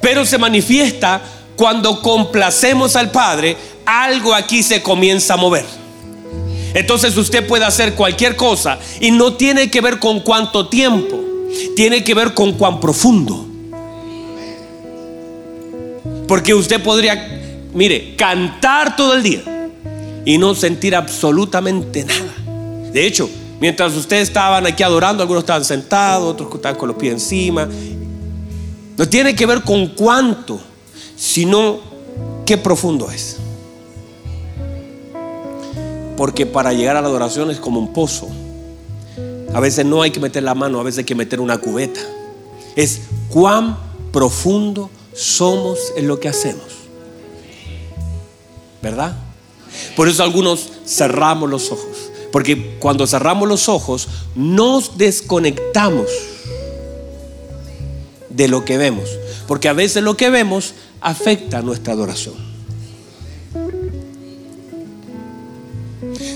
[0.00, 1.20] pero se manifiesta
[1.60, 5.66] cuando complacemos al Padre, algo aquí se comienza a mover.
[6.72, 11.20] Entonces usted puede hacer cualquier cosa y no tiene que ver con cuánto tiempo,
[11.76, 13.46] tiene que ver con cuán profundo.
[16.26, 19.42] Porque usted podría, mire, cantar todo el día
[20.24, 22.90] y no sentir absolutamente nada.
[22.90, 23.28] De hecho,
[23.60, 27.68] Mientras ustedes estaban aquí adorando, algunos estaban sentados, otros estaban con los pies encima.
[28.96, 30.58] No tiene que ver con cuánto,
[31.20, 31.80] sino
[32.46, 33.36] qué profundo es.
[36.16, 38.26] Porque para llegar a la adoración es como un pozo.
[39.52, 42.00] A veces no hay que meter la mano, a veces hay que meter una cubeta.
[42.74, 43.76] Es cuán
[44.12, 46.64] profundo somos en lo que hacemos.
[48.80, 49.14] ¿Verdad?
[49.96, 52.10] Por eso algunos cerramos los ojos.
[52.32, 56.06] Porque cuando cerramos los ojos, nos desconectamos
[58.30, 59.10] de lo que vemos.
[59.46, 62.34] Porque a veces lo que vemos afecta nuestra adoración.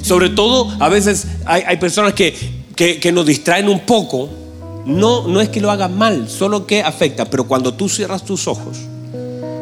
[0.03, 2.35] Sobre todo, a veces hay, personas que,
[2.77, 4.29] que, nos distraen un poco.
[4.85, 7.25] No, no es que lo hagan mal, solo que afecta.
[7.25, 8.77] Pero cuando tú cierras tus ojos,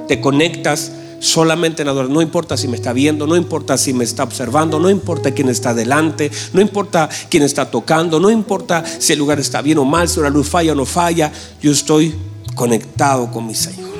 [0.08, 2.14] te conectas solamente en adoración.
[2.14, 5.48] No importa si me está viendo, no importa si me está observando, no importa quién
[5.48, 9.84] está delante, no importa quién está tocando, no importa si el lugar está bien o
[9.84, 11.32] mal, si la luz falla o no falla.
[11.62, 12.14] Yo estoy
[12.56, 13.91] conectado con mi Señor.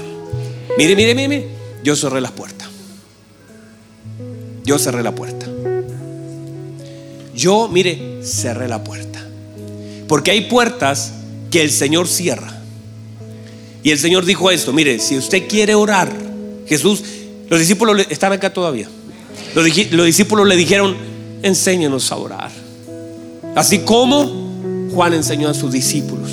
[0.78, 1.48] Mire, mire, mire,
[1.82, 2.68] yo cerré las puertas.
[4.64, 5.46] Yo cerré la puerta.
[7.34, 9.20] Yo, mire, cerré la puerta.
[10.08, 11.12] Porque hay puertas
[11.50, 12.60] que el Señor cierra.
[13.82, 16.12] Y el Señor dijo esto, mire, si usted quiere orar,
[16.66, 17.02] Jesús,
[17.48, 18.88] los discípulos están acá todavía.
[19.54, 20.96] Los, discípulos le dijeron,
[21.42, 22.50] enséñenos a orar.
[23.54, 26.30] Así como Juan enseñó a sus discípulos.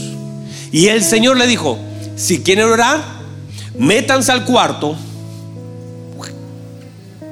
[0.72, 1.78] Y el Señor le dijo,
[2.16, 3.19] si quieren orar,
[3.80, 4.96] métanse al cuarto.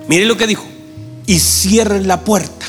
[0.07, 0.65] Miren lo que dijo.
[1.27, 2.65] Y cierren la puerta.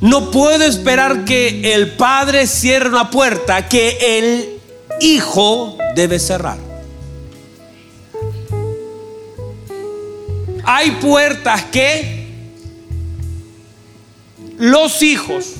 [0.00, 4.58] No puede esperar que el Padre cierre una puerta que el
[5.00, 6.58] Hijo debe cerrar.
[10.64, 12.26] Hay puertas que
[14.58, 15.52] los hijos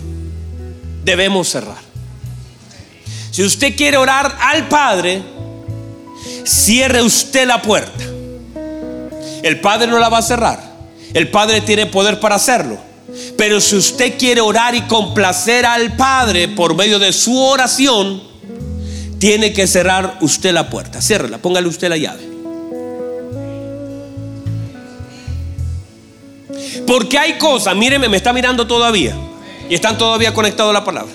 [1.04, 1.86] debemos cerrar.
[3.30, 5.22] Si usted quiere orar al Padre,
[6.44, 8.04] cierre usted la puerta.
[9.42, 10.60] El Padre no la va a cerrar.
[11.14, 12.78] El Padre tiene poder para hacerlo.
[13.36, 18.22] Pero si usted quiere orar y complacer al Padre por medio de su oración,
[19.18, 21.00] tiene que cerrar usted la puerta.
[21.00, 22.36] Ciérrela, póngale usted la llave.
[26.86, 29.14] Porque hay cosas, míreme, me está mirando todavía.
[29.68, 31.12] Y están todavía conectados a la palabra.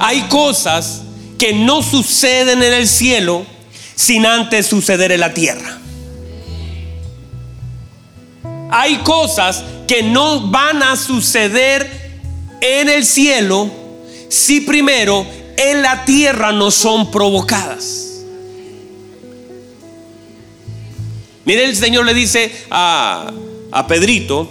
[0.00, 1.02] Hay cosas
[1.38, 3.44] que no suceden en el cielo
[3.98, 5.76] sin antes suceder en la tierra.
[8.70, 11.90] Hay cosas que no van a suceder
[12.60, 13.68] en el cielo
[14.28, 18.22] si primero en la tierra no son provocadas.
[21.44, 23.32] Mire, el Señor le dice a,
[23.72, 24.48] a Pedrito,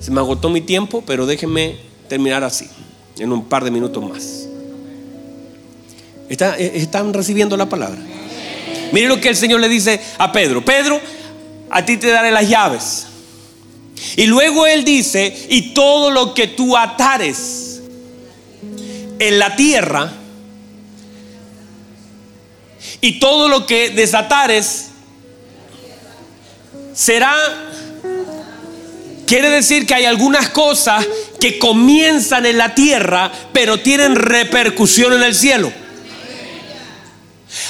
[0.00, 1.76] se me agotó mi tiempo, pero déjenme
[2.08, 2.66] terminar así,
[3.16, 4.48] en un par de minutos más.
[6.28, 8.00] Eh, ¿Están recibiendo la palabra?
[8.92, 10.64] Mire lo que el Señor le dice a Pedro.
[10.64, 11.00] Pedro,
[11.70, 13.06] a ti te daré las llaves.
[14.16, 17.80] Y luego Él dice, y todo lo que tú atares
[19.18, 20.12] en la tierra,
[23.00, 24.88] y todo lo que desatares
[26.94, 27.34] será
[29.26, 31.04] Quiere decir que hay algunas cosas
[31.40, 35.72] que comienzan en la tierra, pero tienen repercusión en el cielo.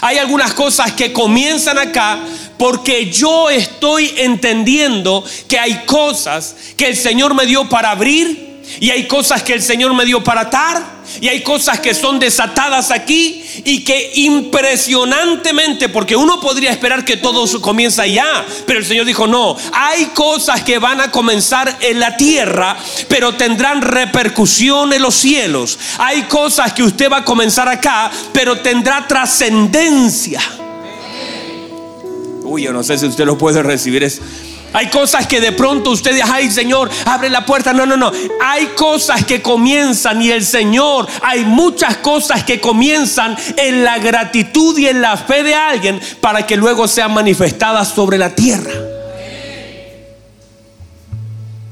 [0.00, 2.18] Hay algunas cosas que comienzan acá
[2.58, 8.45] porque yo estoy entendiendo que hay cosas que el Señor me dio para abrir
[8.80, 12.18] y hay cosas que el Señor me dio para atar y hay cosas que son
[12.18, 18.84] desatadas aquí y que impresionantemente, porque uno podría esperar que todo comienza allá, pero el
[18.84, 22.76] Señor dijo, no, hay cosas que van a comenzar en la tierra,
[23.08, 25.78] pero tendrán repercusión en los cielos.
[25.98, 30.40] Hay cosas que usted va a comenzar acá, pero tendrá trascendencia.
[32.42, 34.04] Uy, yo no sé si usted lo puede recibir.
[34.04, 34.20] Es,
[34.72, 37.72] hay cosas que de pronto usted dice, ay Señor, abre la puerta.
[37.72, 38.12] No, no, no.
[38.44, 44.76] Hay cosas que comienzan y el Señor, hay muchas cosas que comienzan en la gratitud
[44.78, 48.72] y en la fe de alguien para que luego sean manifestadas sobre la tierra.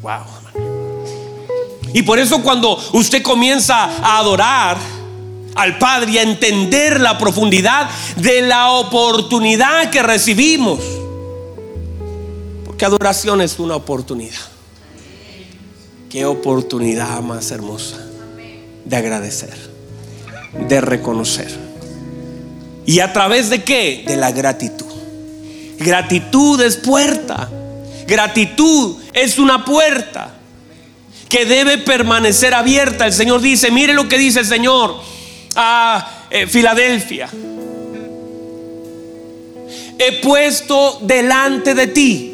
[0.02, 0.34] Wow.
[1.92, 4.76] Y por eso cuando usted comienza a adorar
[5.54, 10.80] al Padre y a entender la profundidad de la oportunidad que recibimos,
[12.78, 14.40] que adoración es una oportunidad.
[16.10, 17.96] Qué oportunidad más hermosa
[18.84, 19.54] de agradecer,
[20.68, 21.58] de reconocer.
[22.86, 24.04] ¿Y a través de qué?
[24.06, 24.86] De la gratitud.
[25.78, 27.50] Gratitud es puerta.
[28.06, 30.30] Gratitud es una puerta.
[31.28, 33.06] que debe permanecer abierta.
[33.06, 34.94] El Señor dice, mire lo que dice el Señor
[35.56, 37.28] a eh, Filadelfia.
[39.98, 42.33] He puesto delante de ti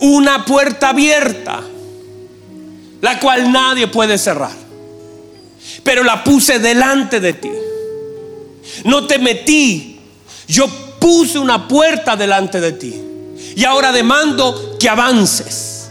[0.00, 1.62] una puerta abierta,
[3.00, 4.66] la cual nadie puede cerrar.
[5.82, 7.50] Pero la puse delante de ti.
[8.84, 10.00] No te metí.
[10.48, 10.66] Yo
[10.98, 12.94] puse una puerta delante de ti.
[13.54, 15.90] Y ahora demando que avances.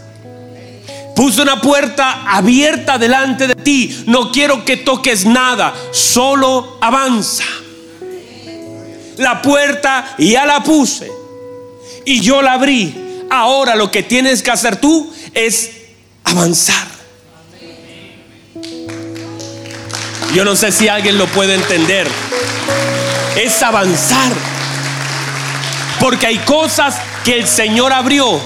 [1.14, 4.04] Puse una puerta abierta delante de ti.
[4.06, 5.74] No quiero que toques nada.
[5.90, 7.44] Solo avanza.
[9.16, 11.10] La puerta ya la puse.
[12.04, 13.05] Y yo la abrí.
[13.30, 15.70] Ahora lo que tienes que hacer tú es
[16.24, 16.86] avanzar.
[20.34, 22.06] Yo no sé si alguien lo puede entender.
[23.36, 24.32] Es avanzar.
[25.98, 28.38] Porque hay cosas que el Señor abrió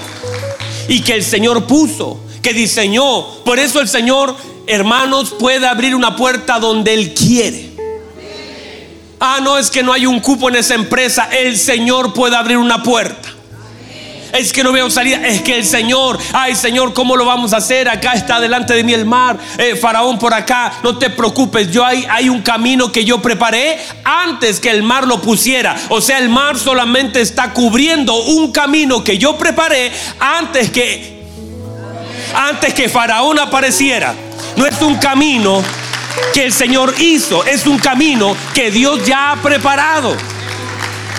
[0.87, 3.43] y que el Señor puso, que diseñó.
[3.43, 4.35] Por eso el Señor,
[4.67, 7.71] hermanos, puede abrir una puerta donde Él quiere.
[9.19, 11.29] Ah, no, es que no hay un cupo en esa empresa.
[11.31, 13.29] El Señor puede abrir una puerta
[14.33, 17.57] es que no veo salida, es que el Señor, ay Señor, ¿cómo lo vamos a
[17.57, 17.89] hacer?
[17.89, 21.85] Acá está delante de mí el mar, eh, Faraón por acá, no te preocupes, yo
[21.85, 25.75] hay, hay un camino que yo preparé antes que el mar lo pusiera.
[25.89, 31.23] O sea, el mar solamente está cubriendo un camino que yo preparé antes que,
[32.33, 34.13] antes que Faraón apareciera.
[34.55, 35.63] No es un camino
[36.33, 40.15] que el Señor hizo, es un camino que Dios ya ha preparado.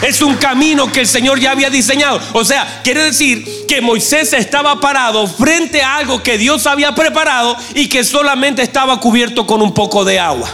[0.03, 2.21] Es un camino que el Señor ya había diseñado.
[2.33, 7.57] O sea, quiere decir que Moisés estaba parado frente a algo que Dios había preparado
[7.75, 10.51] y que solamente estaba cubierto con un poco de agua.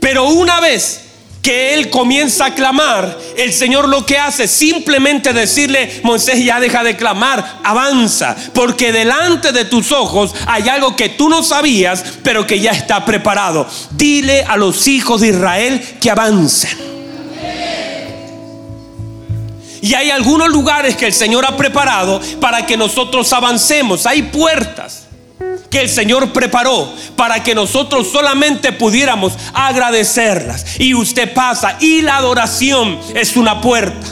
[0.00, 1.02] Pero una vez
[1.42, 6.58] que él comienza a clamar, el Señor lo que hace es simplemente decirle, Moisés ya
[6.58, 12.02] deja de clamar, avanza, porque delante de tus ojos hay algo que tú no sabías,
[12.24, 13.68] pero que ya está preparado.
[13.92, 16.95] Dile a los hijos de Israel que avancen.
[19.86, 24.04] Y hay algunos lugares que el Señor ha preparado para que nosotros avancemos.
[24.04, 25.06] Hay puertas
[25.70, 30.80] que el Señor preparó para que nosotros solamente pudiéramos agradecerlas.
[30.80, 34.08] Y usted pasa y la adoración es una puerta.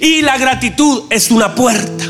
[0.00, 2.04] Y la gratitud es una puerta.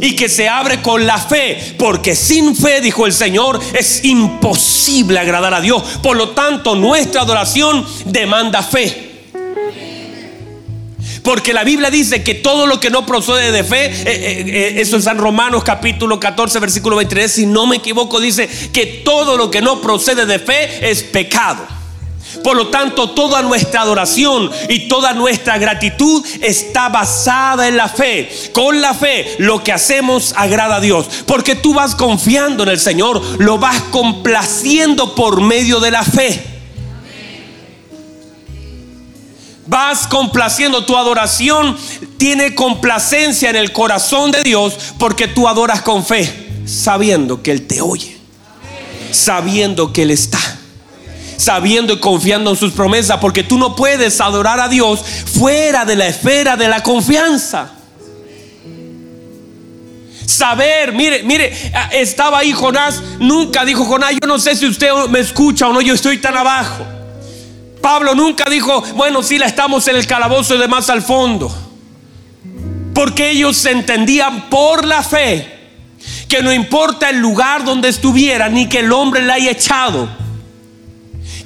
[0.00, 5.20] Y que se abre con la fe, porque sin fe, dijo el Señor, es imposible
[5.20, 5.80] agradar a Dios.
[6.02, 9.12] Por lo tanto, nuestra adoración demanda fe.
[11.24, 14.74] Porque la Biblia dice que todo lo que no procede de fe, eh, eh, eh,
[14.76, 19.38] eso es San Romanos capítulo 14, versículo 23, si no me equivoco, dice que todo
[19.38, 21.66] lo que no procede de fe es pecado.
[22.42, 28.30] Por lo tanto, toda nuestra adoración y toda nuestra gratitud está basada en la fe.
[28.52, 31.06] Con la fe lo que hacemos agrada a Dios.
[31.26, 36.53] Porque tú vas confiando en el Señor, lo vas complaciendo por medio de la fe.
[39.66, 41.76] Vas complaciendo tu adoración,
[42.18, 46.30] tiene complacencia en el corazón de Dios porque tú adoras con fe,
[46.66, 48.18] sabiendo que Él te oye,
[49.10, 50.38] sabiendo que Él está,
[51.38, 55.96] sabiendo y confiando en sus promesas, porque tú no puedes adorar a Dios fuera de
[55.96, 57.70] la esfera de la confianza.
[60.26, 61.52] Saber, mire, mire,
[61.92, 65.80] estaba ahí Jonás, nunca dijo Jonás, yo no sé si usted me escucha o no,
[65.80, 66.84] yo estoy tan abajo.
[67.84, 71.54] Pablo nunca dijo, bueno, si la estamos en el calabozo de más al fondo.
[72.94, 75.46] Porque ellos entendían por la fe
[76.26, 80.08] que no importa el lugar donde estuviera ni que el hombre la haya echado,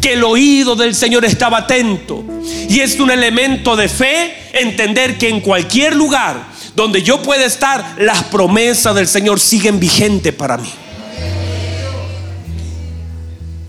[0.01, 2.25] que el oído del Señor estaba atento.
[2.69, 6.37] Y es un elemento de fe entender que en cualquier lugar
[6.77, 10.71] donde yo pueda estar, las promesas del Señor siguen vigentes para mí.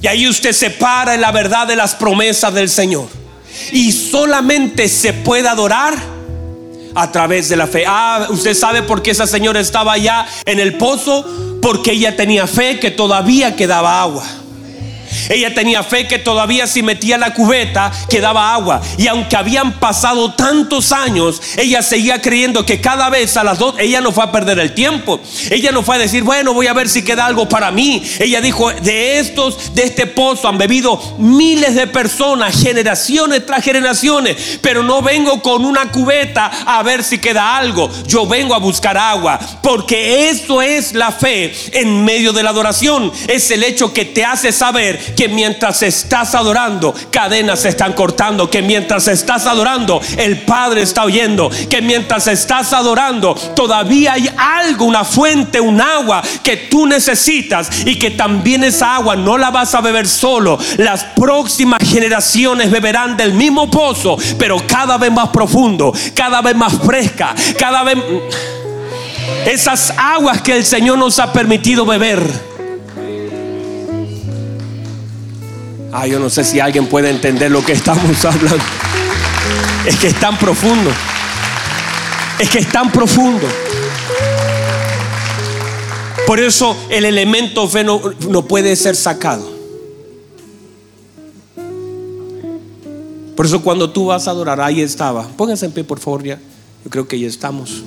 [0.01, 3.07] Y ahí usted se para en la verdad de las promesas del Señor.
[3.71, 5.95] Y solamente se puede adorar
[6.95, 7.83] a través de la fe.
[7.85, 11.25] Ah, usted sabe por qué esa señora estaba allá en el pozo.
[11.61, 14.23] Porque ella tenía fe que todavía quedaba agua.
[15.29, 18.81] Ella tenía fe que todavía si metía la cubeta quedaba agua.
[18.97, 23.75] Y aunque habían pasado tantos años, ella seguía creyendo que cada vez a las dos,
[23.79, 25.19] ella no fue a perder el tiempo.
[25.49, 28.03] Ella no fue a decir, bueno, voy a ver si queda algo para mí.
[28.19, 34.59] Ella dijo, de estos, de este pozo han bebido miles de personas, generaciones tras generaciones.
[34.61, 37.89] Pero no vengo con una cubeta a ver si queda algo.
[38.07, 39.39] Yo vengo a buscar agua.
[39.61, 43.11] Porque eso es la fe en medio de la adoración.
[43.27, 48.49] Es el hecho que te hace saber que mientras estás adorando, cadenas se están cortando,
[48.49, 54.85] que mientras estás adorando, el Padre está oyendo, que mientras estás adorando, todavía hay algo,
[54.85, 59.75] una fuente, un agua que tú necesitas y que también esa agua no la vas
[59.75, 60.57] a beber solo.
[60.77, 66.71] Las próximas generaciones beberán del mismo pozo, pero cada vez más profundo, cada vez más
[66.81, 67.97] fresca, cada vez...
[69.45, 72.58] Esas aguas que el Señor nos ha permitido beber.
[75.91, 78.63] Ah, yo no sé si alguien puede entender lo que estamos hablando.
[79.85, 80.91] Es que es tan profundo.
[82.37, 83.47] Es que es tan profundo.
[86.27, 89.59] Por eso el elemento fe no, no puede ser sacado.
[93.35, 95.27] Por eso cuando tú vas a adorar, ahí estaba.
[95.27, 96.23] Pónganse en pie, por favor.
[96.23, 96.35] Yo
[96.89, 97.83] creo que ya estamos.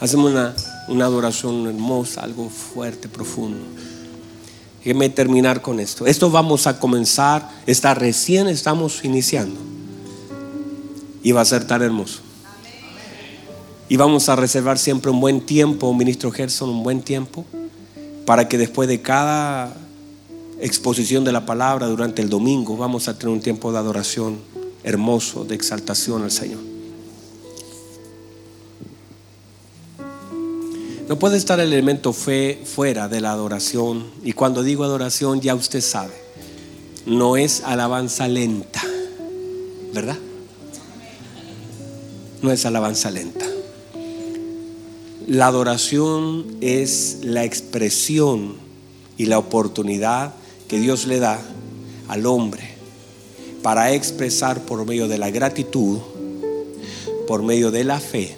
[0.00, 0.54] Hacemos una,
[0.88, 3.64] una adoración hermosa, algo fuerte, profundo.
[4.88, 6.06] Déjeme terminar con esto.
[6.06, 9.60] Esto vamos a comenzar, está recién estamos iniciando.
[11.22, 12.20] Y va a ser tan hermoso.
[13.90, 17.44] Y vamos a reservar siempre un buen tiempo, ministro Gerson, un buen tiempo,
[18.24, 19.76] para que después de cada
[20.58, 24.38] exposición de la palabra durante el domingo, vamos a tener un tiempo de adoración
[24.84, 26.67] hermoso, de exaltación al Señor.
[31.08, 34.04] No puede estar el elemento fe fuera de la adoración.
[34.22, 36.12] Y cuando digo adoración, ya usted sabe,
[37.06, 38.82] no es alabanza lenta,
[39.94, 40.18] ¿verdad?
[42.42, 43.46] No es alabanza lenta.
[45.26, 48.56] La adoración es la expresión
[49.16, 50.34] y la oportunidad
[50.68, 51.40] que Dios le da
[52.08, 52.68] al hombre
[53.62, 55.98] para expresar por medio de la gratitud,
[57.26, 58.37] por medio de la fe,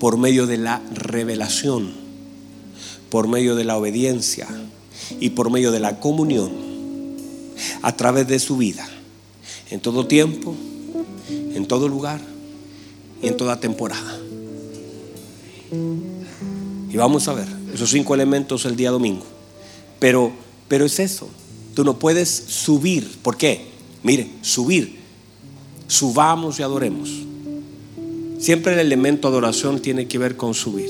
[0.00, 1.92] por medio de la revelación,
[3.10, 4.48] por medio de la obediencia
[5.20, 6.50] y por medio de la comunión
[7.82, 8.88] a través de su vida,
[9.70, 10.56] en todo tiempo,
[11.28, 12.20] en todo lugar
[13.22, 14.18] y en toda temporada.
[16.90, 19.24] Y vamos a ver esos cinco elementos el día domingo.
[19.98, 20.32] Pero,
[20.66, 21.28] pero es eso.
[21.74, 23.18] Tú no puedes subir.
[23.22, 23.66] ¿Por qué?
[24.02, 24.98] Mire, subir.
[25.86, 27.29] Subamos y adoremos.
[28.40, 30.88] Siempre el elemento adoración tiene que ver con subir.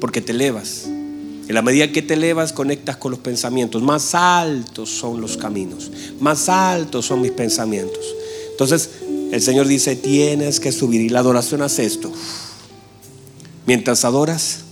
[0.00, 0.86] Porque te elevas.
[0.86, 3.80] En la medida que te elevas, conectas con los pensamientos.
[3.80, 5.92] Más altos son los caminos.
[6.18, 8.04] Más altos son mis pensamientos.
[8.50, 8.90] Entonces,
[9.30, 11.00] el Señor dice, tienes que subir.
[11.00, 12.10] Y la adoración hace esto.
[13.64, 14.62] Mientras adoras,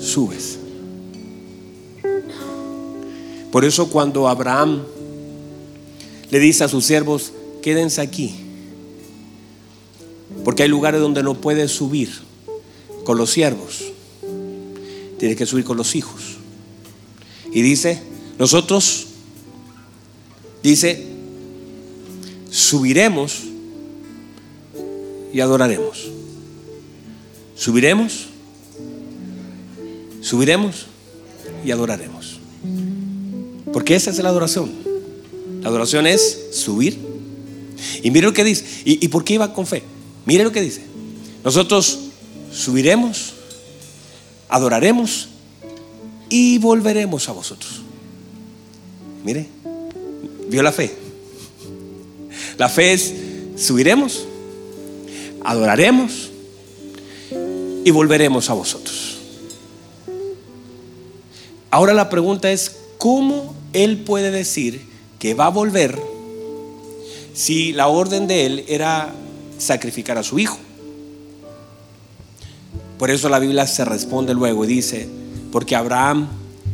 [0.00, 0.58] subes.
[3.52, 4.82] Por eso cuando Abraham
[6.28, 7.32] le dice a sus siervos,
[7.62, 8.45] quédense aquí
[10.44, 12.10] porque hay lugares donde no puedes subir
[13.04, 13.84] con los siervos.
[15.18, 16.36] Tienes que subir con los hijos.
[17.52, 18.02] Y dice,
[18.38, 19.06] nosotros,
[20.62, 21.06] dice,
[22.50, 23.44] subiremos
[25.32, 26.10] y adoraremos.
[27.54, 28.26] Subiremos,
[30.20, 30.86] subiremos
[31.64, 32.40] y adoraremos.
[33.72, 34.70] Porque esa es la adoración.
[35.62, 36.98] La adoración es subir.
[38.02, 38.64] Y mire lo que dice.
[38.84, 39.82] ¿Y, y por qué iba con fe?
[40.26, 40.82] Mire lo que dice.
[41.44, 41.98] Nosotros
[42.52, 43.32] subiremos,
[44.48, 45.28] adoraremos
[46.28, 47.80] y volveremos a vosotros.
[49.24, 49.46] Mire,
[50.48, 50.92] vio la fe.
[52.58, 53.14] La fe es
[53.56, 54.26] subiremos,
[55.44, 56.30] adoraremos
[57.84, 59.18] y volveremos a vosotros.
[61.70, 64.80] Ahora la pregunta es, ¿cómo Él puede decir
[65.18, 65.98] que va a volver
[67.34, 69.14] si la orden de Él era
[69.58, 70.58] sacrificar a su hijo.
[72.98, 75.08] Por eso la Biblia se responde luego y dice,
[75.52, 76.28] porque Abraham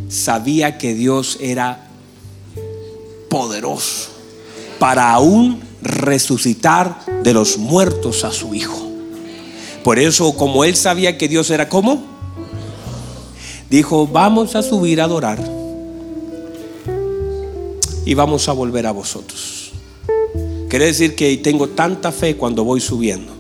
[0.09, 1.89] sabía que Dios era
[3.29, 4.11] poderoso
[4.79, 8.89] para aún resucitar de los muertos a su hijo.
[9.83, 12.03] Por eso, como él sabía que Dios era como,
[13.69, 15.39] dijo, vamos a subir a adorar
[18.05, 19.62] y vamos a volver a vosotros.
[20.73, 23.31] Quiere decir que tengo tanta fe cuando voy subiendo.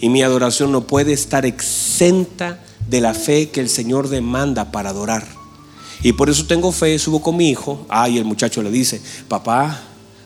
[0.00, 2.58] Y mi adoración no puede estar exenta
[2.88, 5.28] de la fe que el Señor demanda para adorar.
[6.02, 7.84] Y por eso tengo fe, subo con mi hijo.
[7.86, 9.82] Ay, el muchacho le dice, papá,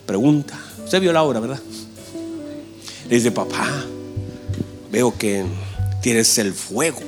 [0.07, 0.57] pregunta.
[0.84, 1.61] Usted vio la hora, ¿verdad?
[3.09, 3.66] Le dice, papá,
[4.92, 5.44] veo que
[6.02, 7.00] tienes el fuego.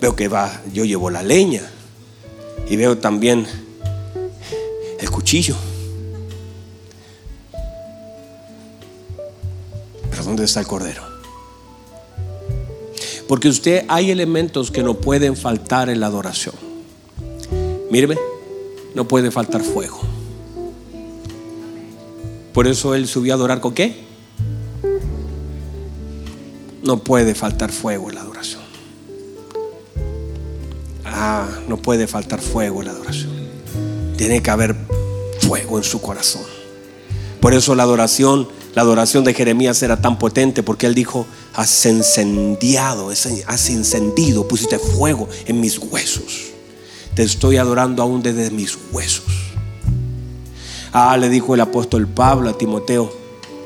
[0.00, 1.70] Veo que va, yo llevo la leña.
[2.66, 3.46] Y veo también
[4.98, 5.54] el cuchillo.
[10.34, 11.00] ¿Dónde está el cordero?
[13.28, 16.56] Porque usted hay elementos que no pueden faltar en la adoración.
[17.88, 18.18] Míreme,
[18.96, 20.00] no puede faltar fuego.
[22.52, 24.04] Por eso él subió a adorar con qué?
[26.82, 28.62] No puede faltar fuego en la adoración.
[31.04, 33.30] Ah, no puede faltar fuego en la adoración.
[34.16, 34.74] Tiene que haber
[35.40, 36.53] fuego en su corazón.
[37.44, 41.84] Por eso la adoración, la adoración de Jeremías era tan potente porque él dijo, has
[41.84, 46.52] encendiado, has encendido, pusiste fuego en mis huesos.
[47.14, 49.26] Te estoy adorando aún desde mis huesos.
[50.90, 53.14] Ah, le dijo el apóstol Pablo a Timoteo,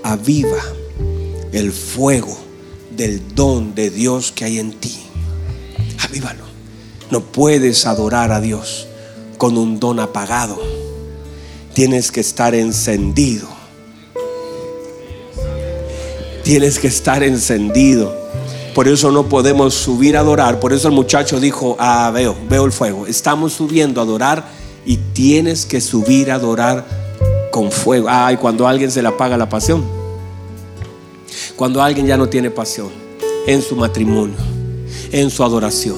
[0.02, 0.58] aviva
[1.52, 2.36] el fuego
[2.90, 4.98] del don de Dios que hay en ti.
[6.00, 6.42] Avívalo.
[7.12, 8.88] No puedes adorar a Dios
[9.36, 10.60] con un don apagado.
[11.74, 13.57] Tienes que estar encendido.
[16.48, 18.16] Tienes que estar encendido.
[18.74, 20.60] Por eso no podemos subir a adorar.
[20.60, 23.06] Por eso el muchacho dijo, ah, veo, veo el fuego.
[23.06, 24.48] Estamos subiendo a adorar
[24.86, 26.86] y tienes que subir a adorar
[27.50, 28.06] con fuego.
[28.08, 29.98] Ay, cuando a alguien se le apaga la pasión
[31.58, 32.88] cuando alguien ya no tiene pasión
[33.46, 34.36] en su matrimonio,
[35.10, 35.96] en su adoración.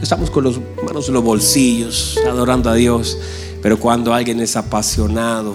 [0.00, 3.18] Estamos con las manos en los bolsillos, adorando a Dios,
[3.60, 5.54] pero cuando alguien es apasionado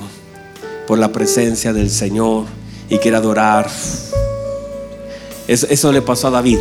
[0.86, 2.46] por la presencia del Señor
[2.88, 3.68] y quiere adorar,
[5.52, 6.60] eso, le pasó a David.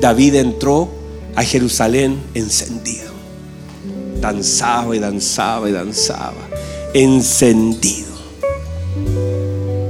[0.00, 0.88] David entró
[1.34, 3.10] a Jerusalén encendido.
[4.20, 6.48] Danzaba y danzaba y danzaba.
[6.94, 8.06] Encendido.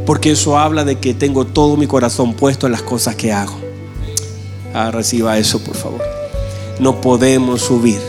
[0.06, 3.58] Porque eso habla de que tengo todo mi corazón puesto en las cosas que hago.
[4.72, 6.02] Ah, reciba eso, por favor.
[6.80, 8.00] No podemos subir.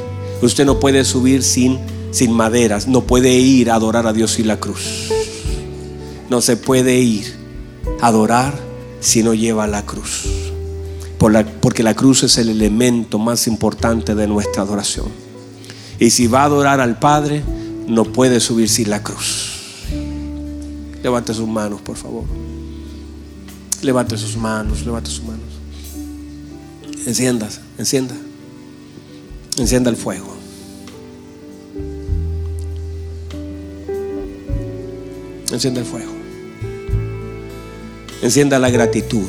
[0.42, 1.80] Usted no puede subir sin,
[2.12, 2.88] sin maderas.
[2.88, 5.12] No puede ir a adorar a Dios sin la cruz.
[6.30, 7.36] No se puede ir
[8.02, 8.69] a adorar
[9.00, 10.26] si no lleva la cruz.
[11.62, 15.08] porque la cruz es el elemento más importante de nuestra adoración.
[16.00, 17.44] Y si va a adorar al Padre,
[17.88, 19.60] no puede subir sin la cruz.
[21.04, 22.24] Levante sus manos, por favor.
[23.82, 25.46] Levante sus manos, levante sus manos.
[27.06, 28.16] Encienda, encienda.
[29.58, 30.36] Encienda el fuego.
[35.52, 36.19] Encienda el fuego.
[38.22, 39.26] Encienda la gratitud.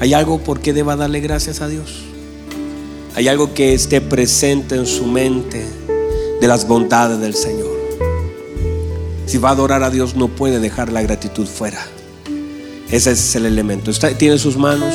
[0.00, 2.02] ¿Hay algo por qué deba darle gracias a Dios?
[3.14, 5.64] ¿Hay algo que esté presente en su mente
[6.40, 7.74] de las bondades del Señor?
[9.26, 11.84] Si va a adorar a Dios no puede dejar la gratitud fuera.
[12.90, 13.90] Ese es el elemento.
[14.18, 14.94] tiene sus manos,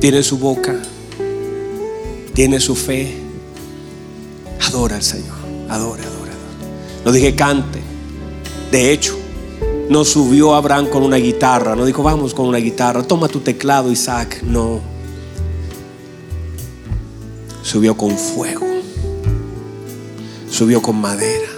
[0.00, 0.74] tiene su boca,
[2.34, 3.14] tiene su fe.
[4.68, 5.36] Adora al Señor.
[5.68, 6.32] Adora, adora,
[7.04, 7.80] No dije cante.
[8.70, 9.18] De hecho,
[9.88, 11.76] no subió Abraham con una guitarra.
[11.76, 13.02] No dijo, vamos con una guitarra.
[13.02, 14.42] Toma tu teclado, Isaac.
[14.42, 14.80] No.
[17.62, 18.66] Subió con fuego.
[20.50, 21.48] Subió con madera.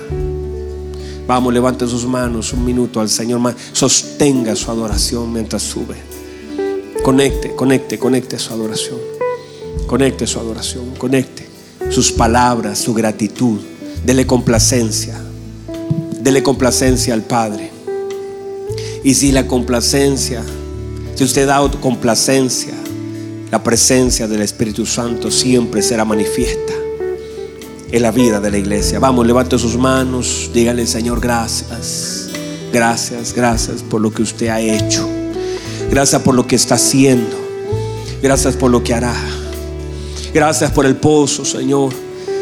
[1.26, 3.40] Vamos, levante sus manos un minuto al Señor.
[3.72, 5.96] Sostenga su adoración mientras sube.
[7.02, 8.98] Conecte, conecte, conecte su adoración.
[9.86, 10.94] Conecte su adoración.
[10.96, 11.46] Conecte
[11.90, 13.60] sus palabras, su gratitud.
[14.04, 15.20] Dele complacencia.
[16.20, 17.75] Dele complacencia al Padre.
[19.06, 20.42] Y si la complacencia,
[21.14, 22.74] si usted da complacencia,
[23.52, 26.72] la presencia del Espíritu Santo siempre será manifiesta
[27.92, 28.98] en la vida de la iglesia.
[28.98, 32.30] Vamos, levante sus manos, dígale Señor, gracias,
[32.72, 35.08] gracias, gracias por lo que usted ha hecho.
[35.88, 37.36] Gracias por lo que está haciendo.
[38.20, 39.14] Gracias por lo que hará.
[40.34, 41.92] Gracias por el pozo, Señor.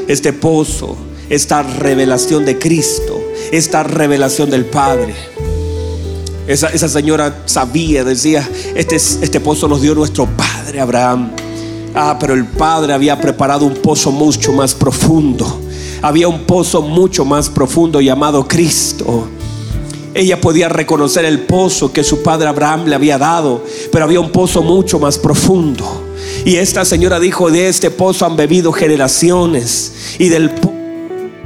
[0.09, 0.97] Este pozo,
[1.29, 3.21] esta revelación de Cristo,
[3.53, 5.34] esta revelación del Padre.
[6.47, 11.31] Esa, esa señora sabía, decía, este, este pozo nos dio nuestro Padre Abraham.
[11.95, 15.61] Ah, pero el Padre había preparado un pozo mucho más profundo.
[16.03, 19.29] Había un pozo mucho más profundo llamado Cristo.
[20.13, 24.31] Ella podía reconocer el pozo que su padre Abraham le había dado, pero había un
[24.31, 26.05] pozo mucho más profundo.
[26.45, 30.75] Y esta señora dijo, de este pozo han bebido generaciones y del pozo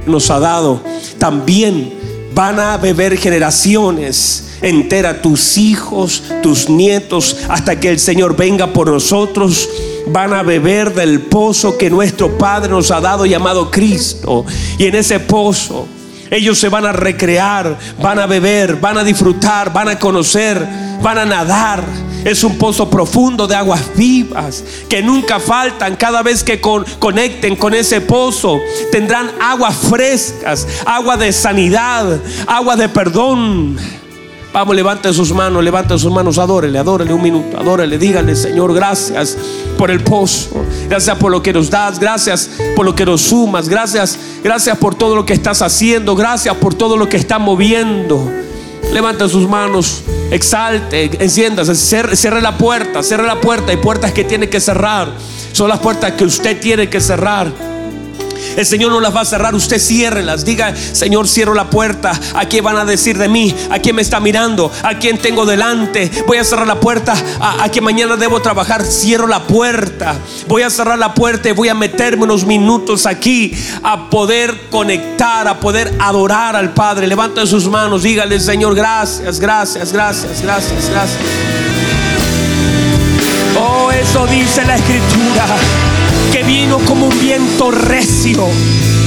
[0.07, 0.80] nos ha dado,
[1.18, 1.97] también
[2.39, 8.86] van a beber generaciones entera tus hijos, tus nietos, hasta que el Señor venga por
[8.86, 9.68] nosotros
[10.07, 14.47] van a beber del pozo que nuestro Padre nos ha dado llamado Cristo.
[14.78, 15.89] Y en ese pozo
[16.30, 20.64] ellos se van a recrear, van a beber, van a disfrutar, van a conocer,
[21.03, 21.82] van a nadar.
[22.28, 25.96] Es un pozo profundo de aguas vivas que nunca faltan.
[25.96, 28.60] Cada vez que conecten con ese pozo,
[28.92, 33.78] tendrán aguas frescas, agua de sanidad, agua de perdón,
[34.52, 39.36] Vamos, levante sus manos, levante sus manos, adórele, adórele un minuto, adórele, dígale, Señor, gracias
[39.78, 43.68] por el pozo, gracias por lo que nos das, gracias por lo que nos sumas,
[43.68, 48.47] gracias, gracias por todo lo que estás haciendo, gracias por todo lo que estás moviendo.
[48.93, 53.70] Levante sus manos, exalte, enciéndase, cierre, cierre la puerta, cierre la puerta.
[53.70, 55.12] Hay puertas que tiene que cerrar,
[55.53, 57.67] son las puertas que usted tiene que cerrar.
[58.57, 60.45] El Señor no las va a cerrar, usted ciérrelas.
[60.45, 62.18] Diga, Señor, cierro la puerta.
[62.34, 63.55] ¿A quién van a decir de mí?
[63.70, 64.70] ¿A quién me está mirando?
[64.82, 66.11] ¿A quién tengo delante?
[66.26, 67.14] Voy a cerrar la puerta.
[67.41, 68.84] ¿A, a que mañana debo trabajar?
[68.84, 70.16] Cierro la puerta.
[70.47, 75.47] Voy a cerrar la puerta y voy a meterme unos minutos aquí a poder conectar,
[75.49, 77.07] a poder adorar al Padre.
[77.07, 81.20] Levanta sus manos, dígale, Señor, gracias, gracias, gracias, gracias, gracias.
[83.61, 85.47] Oh, eso dice la Escritura
[86.49, 88.49] vino como un viento recio.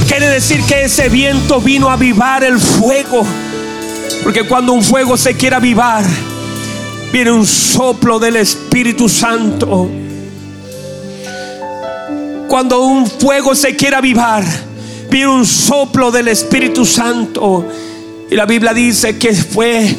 [0.06, 3.26] Quiere decir que ese viento vino a avivar el fuego.
[4.22, 6.04] Porque cuando un fuego se quiere avivar,
[7.12, 9.90] viene un soplo del Espíritu Santo.
[12.46, 14.44] Cuando un fuego se quiere avivar,
[15.10, 17.66] viene un soplo del Espíritu Santo.
[18.30, 19.92] Y la Biblia dice que fue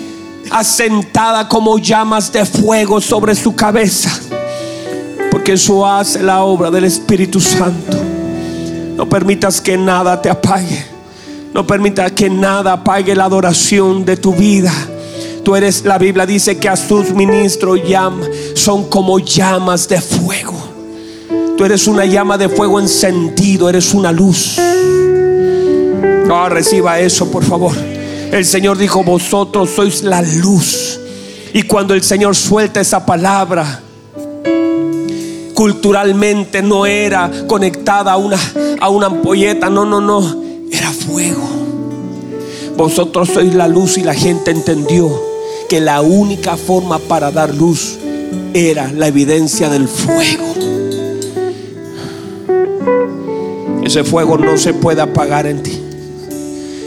[0.49, 4.17] asentada como llamas de fuego sobre su cabeza
[5.33, 7.97] porque eso hace la obra del Espíritu Santo.
[8.95, 10.85] No permitas que nada te apague.
[11.55, 14.71] No permitas que nada apague la adoración de tu vida.
[15.43, 20.53] Tú eres, la Biblia dice que a sus ministros llama, son como llamas de fuego.
[21.57, 24.59] Tú eres una llama de fuego encendido, eres una luz.
[26.27, 27.75] No, reciba eso, por favor.
[28.31, 30.99] El Señor dijo, vosotros sois la luz.
[31.55, 33.81] Y cuando el Señor suelta esa palabra,
[35.63, 38.37] culturalmente no era conectada a una,
[38.81, 41.41] a una ampolleta, no, no, no, era fuego.
[42.75, 45.09] Vosotros sois la luz y la gente entendió
[45.69, 47.97] que la única forma para dar luz
[48.53, 50.43] era la evidencia del fuego.
[53.85, 55.81] Ese fuego no se puede apagar en ti.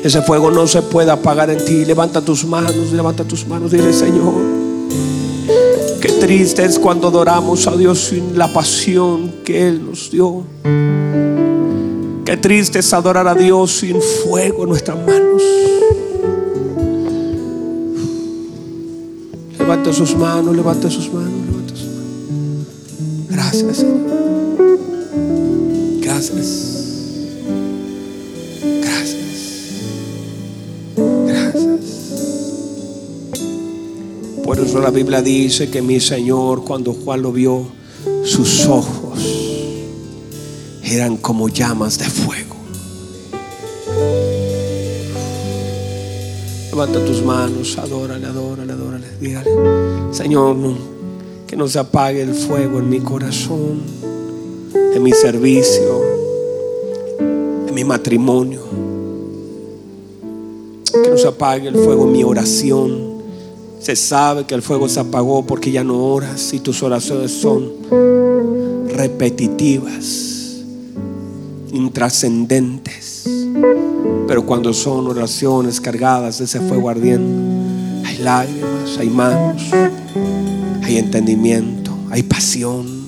[0.05, 1.87] Ese fuego no se puede apagar en ti.
[1.87, 4.66] Levanta tus manos, levanta tus manos, dile Señor.
[6.21, 10.45] Triste es cuando adoramos a Dios sin la pasión que Él nos dio.
[12.25, 15.43] Qué triste es adorar a Dios sin fuego en nuestras manos.
[19.59, 23.29] Levante sus manos, levante sus manos, levante sus manos.
[23.29, 23.97] Gracias, Señor.
[26.01, 26.76] Gracias.
[34.57, 37.67] Por eso la Biblia dice que mi Señor, cuando Juan lo vio,
[38.25, 39.23] sus ojos
[40.83, 42.57] eran como llamas de fuego.
[46.71, 49.07] Levanta tus manos, adórale, adórale, adórale.
[49.21, 49.51] Dígale,
[50.11, 50.57] Señor,
[51.47, 53.83] que no se apague el fuego en mi corazón,
[54.95, 56.01] en mi servicio,
[57.19, 58.63] en mi matrimonio.
[60.91, 63.16] Que no se apague el fuego en mi oración
[63.79, 67.71] se sabe que el fuego se apagó porque ya no oras y tus oraciones son
[68.89, 70.63] repetitivas,
[71.73, 73.29] intrascendentes.
[74.27, 79.63] Pero cuando son oraciones cargadas de ese fuego ardiendo, hay lágrimas, hay manos,
[80.83, 83.07] hay entendimiento, hay pasión.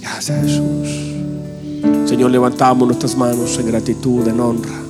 [0.00, 1.10] Gracias Jesús.
[2.08, 4.80] Señor, levantamos nuestras manos en gratitud, en honra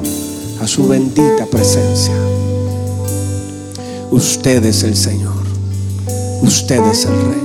[0.60, 2.14] a su bendita presencia.
[4.10, 5.34] Usted es el Señor.
[6.42, 7.42] Usted es el Rey.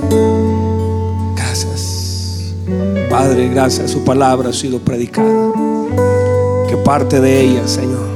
[1.35, 2.53] Gracias.
[3.09, 3.91] Padre, gracias.
[3.91, 5.51] Su palabra ha sido predicada.
[6.67, 8.07] Que parte de ella, Señor,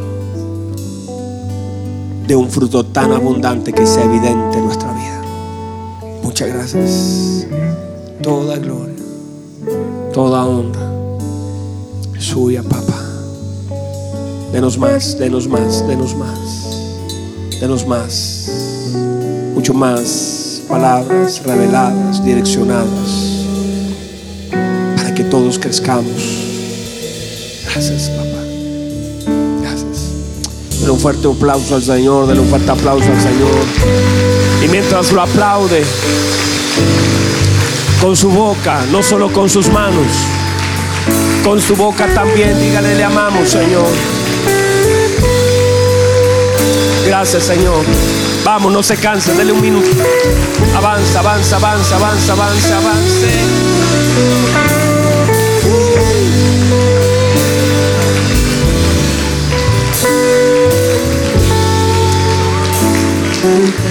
[2.28, 5.22] de un fruto tan abundante que sea evidente en nuestra vida.
[6.24, 7.48] Muchas gracias.
[8.22, 8.96] Toda gloria,
[10.14, 10.90] toda honra
[12.20, 13.02] suya, papá.
[14.52, 16.59] Denos más, denos más, denos más.
[17.60, 18.50] Denos más,
[19.54, 23.44] mucho más palabras reveladas, direccionadas,
[24.96, 26.14] para que todos crezcamos.
[27.66, 28.44] Gracias, papá.
[29.62, 30.06] Gracias.
[30.78, 33.66] Denle un fuerte aplauso al Señor, denle un fuerte aplauso al Señor.
[34.64, 35.84] Y mientras lo aplaude,
[38.00, 40.08] con su boca, no solo con sus manos,
[41.44, 44.19] con su boca también, dígale, le amamos, Señor.
[47.10, 47.84] Gracias, Señor.
[48.46, 49.88] Vamos, no se canse, dele un minuto.
[50.76, 53.28] Avanza, avanza, avanza, avanza, avanza, avance.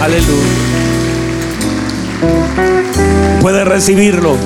[0.01, 0.47] Aleluya.
[3.41, 4.37] Puede recibirlo.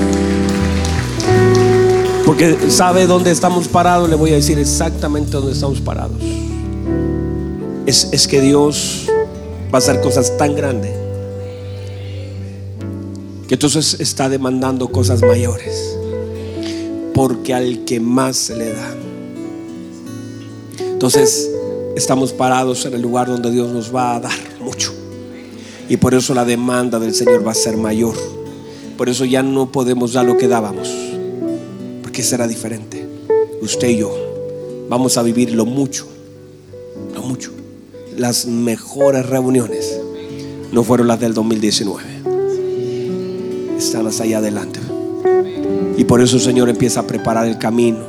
[2.24, 4.08] Porque sabe dónde estamos parados.
[4.08, 6.41] Le voy a decir exactamente dónde estamos parados.
[7.86, 9.06] Es, es que Dios
[9.72, 11.02] va a hacer cosas tan grandes
[13.52, 15.98] que entonces está demandando cosas mayores.
[17.12, 18.94] Porque al que más se le da.
[20.78, 21.50] Entonces
[21.94, 24.94] estamos parados en el lugar donde Dios nos va a dar mucho.
[25.88, 28.14] Y por eso la demanda del Señor va a ser mayor.
[28.96, 30.88] Por eso ya no podemos dar lo que dábamos.
[32.02, 33.06] Porque será diferente.
[33.60, 34.14] Usted y yo
[34.88, 36.06] vamos a vivir lo mucho.
[37.14, 37.50] Lo mucho.
[38.16, 39.98] Las mejores reuniones
[40.70, 42.02] no fueron las del 2019.
[43.78, 44.80] Están hasta allá adelante.
[45.96, 48.00] Y por eso el Señor empieza a preparar el camino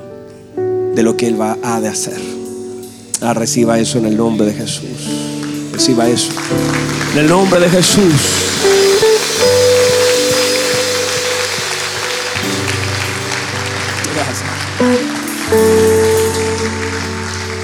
[0.93, 2.19] de lo que Él va a de hacer.
[3.21, 4.83] Ah, reciba eso en el nombre de Jesús.
[5.71, 6.31] Reciba eso.
[7.13, 8.13] En el nombre de Jesús.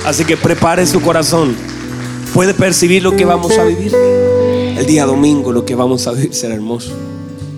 [0.06, 1.56] Así que prepare su corazón.
[2.34, 3.93] Puede percibir lo que vamos a vivir.
[3.95, 6.93] El día domingo lo que vamos a vivir será hermoso.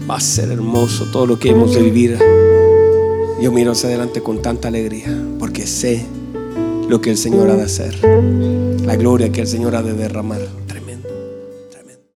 [0.09, 2.17] Va a ser hermoso todo lo que hemos de vivir.
[3.41, 5.07] Yo miro hacia adelante con tanta alegría
[5.39, 6.05] porque sé
[6.87, 7.99] lo que el Señor ha de hacer.
[8.85, 10.41] La gloria que el Señor ha de derramar.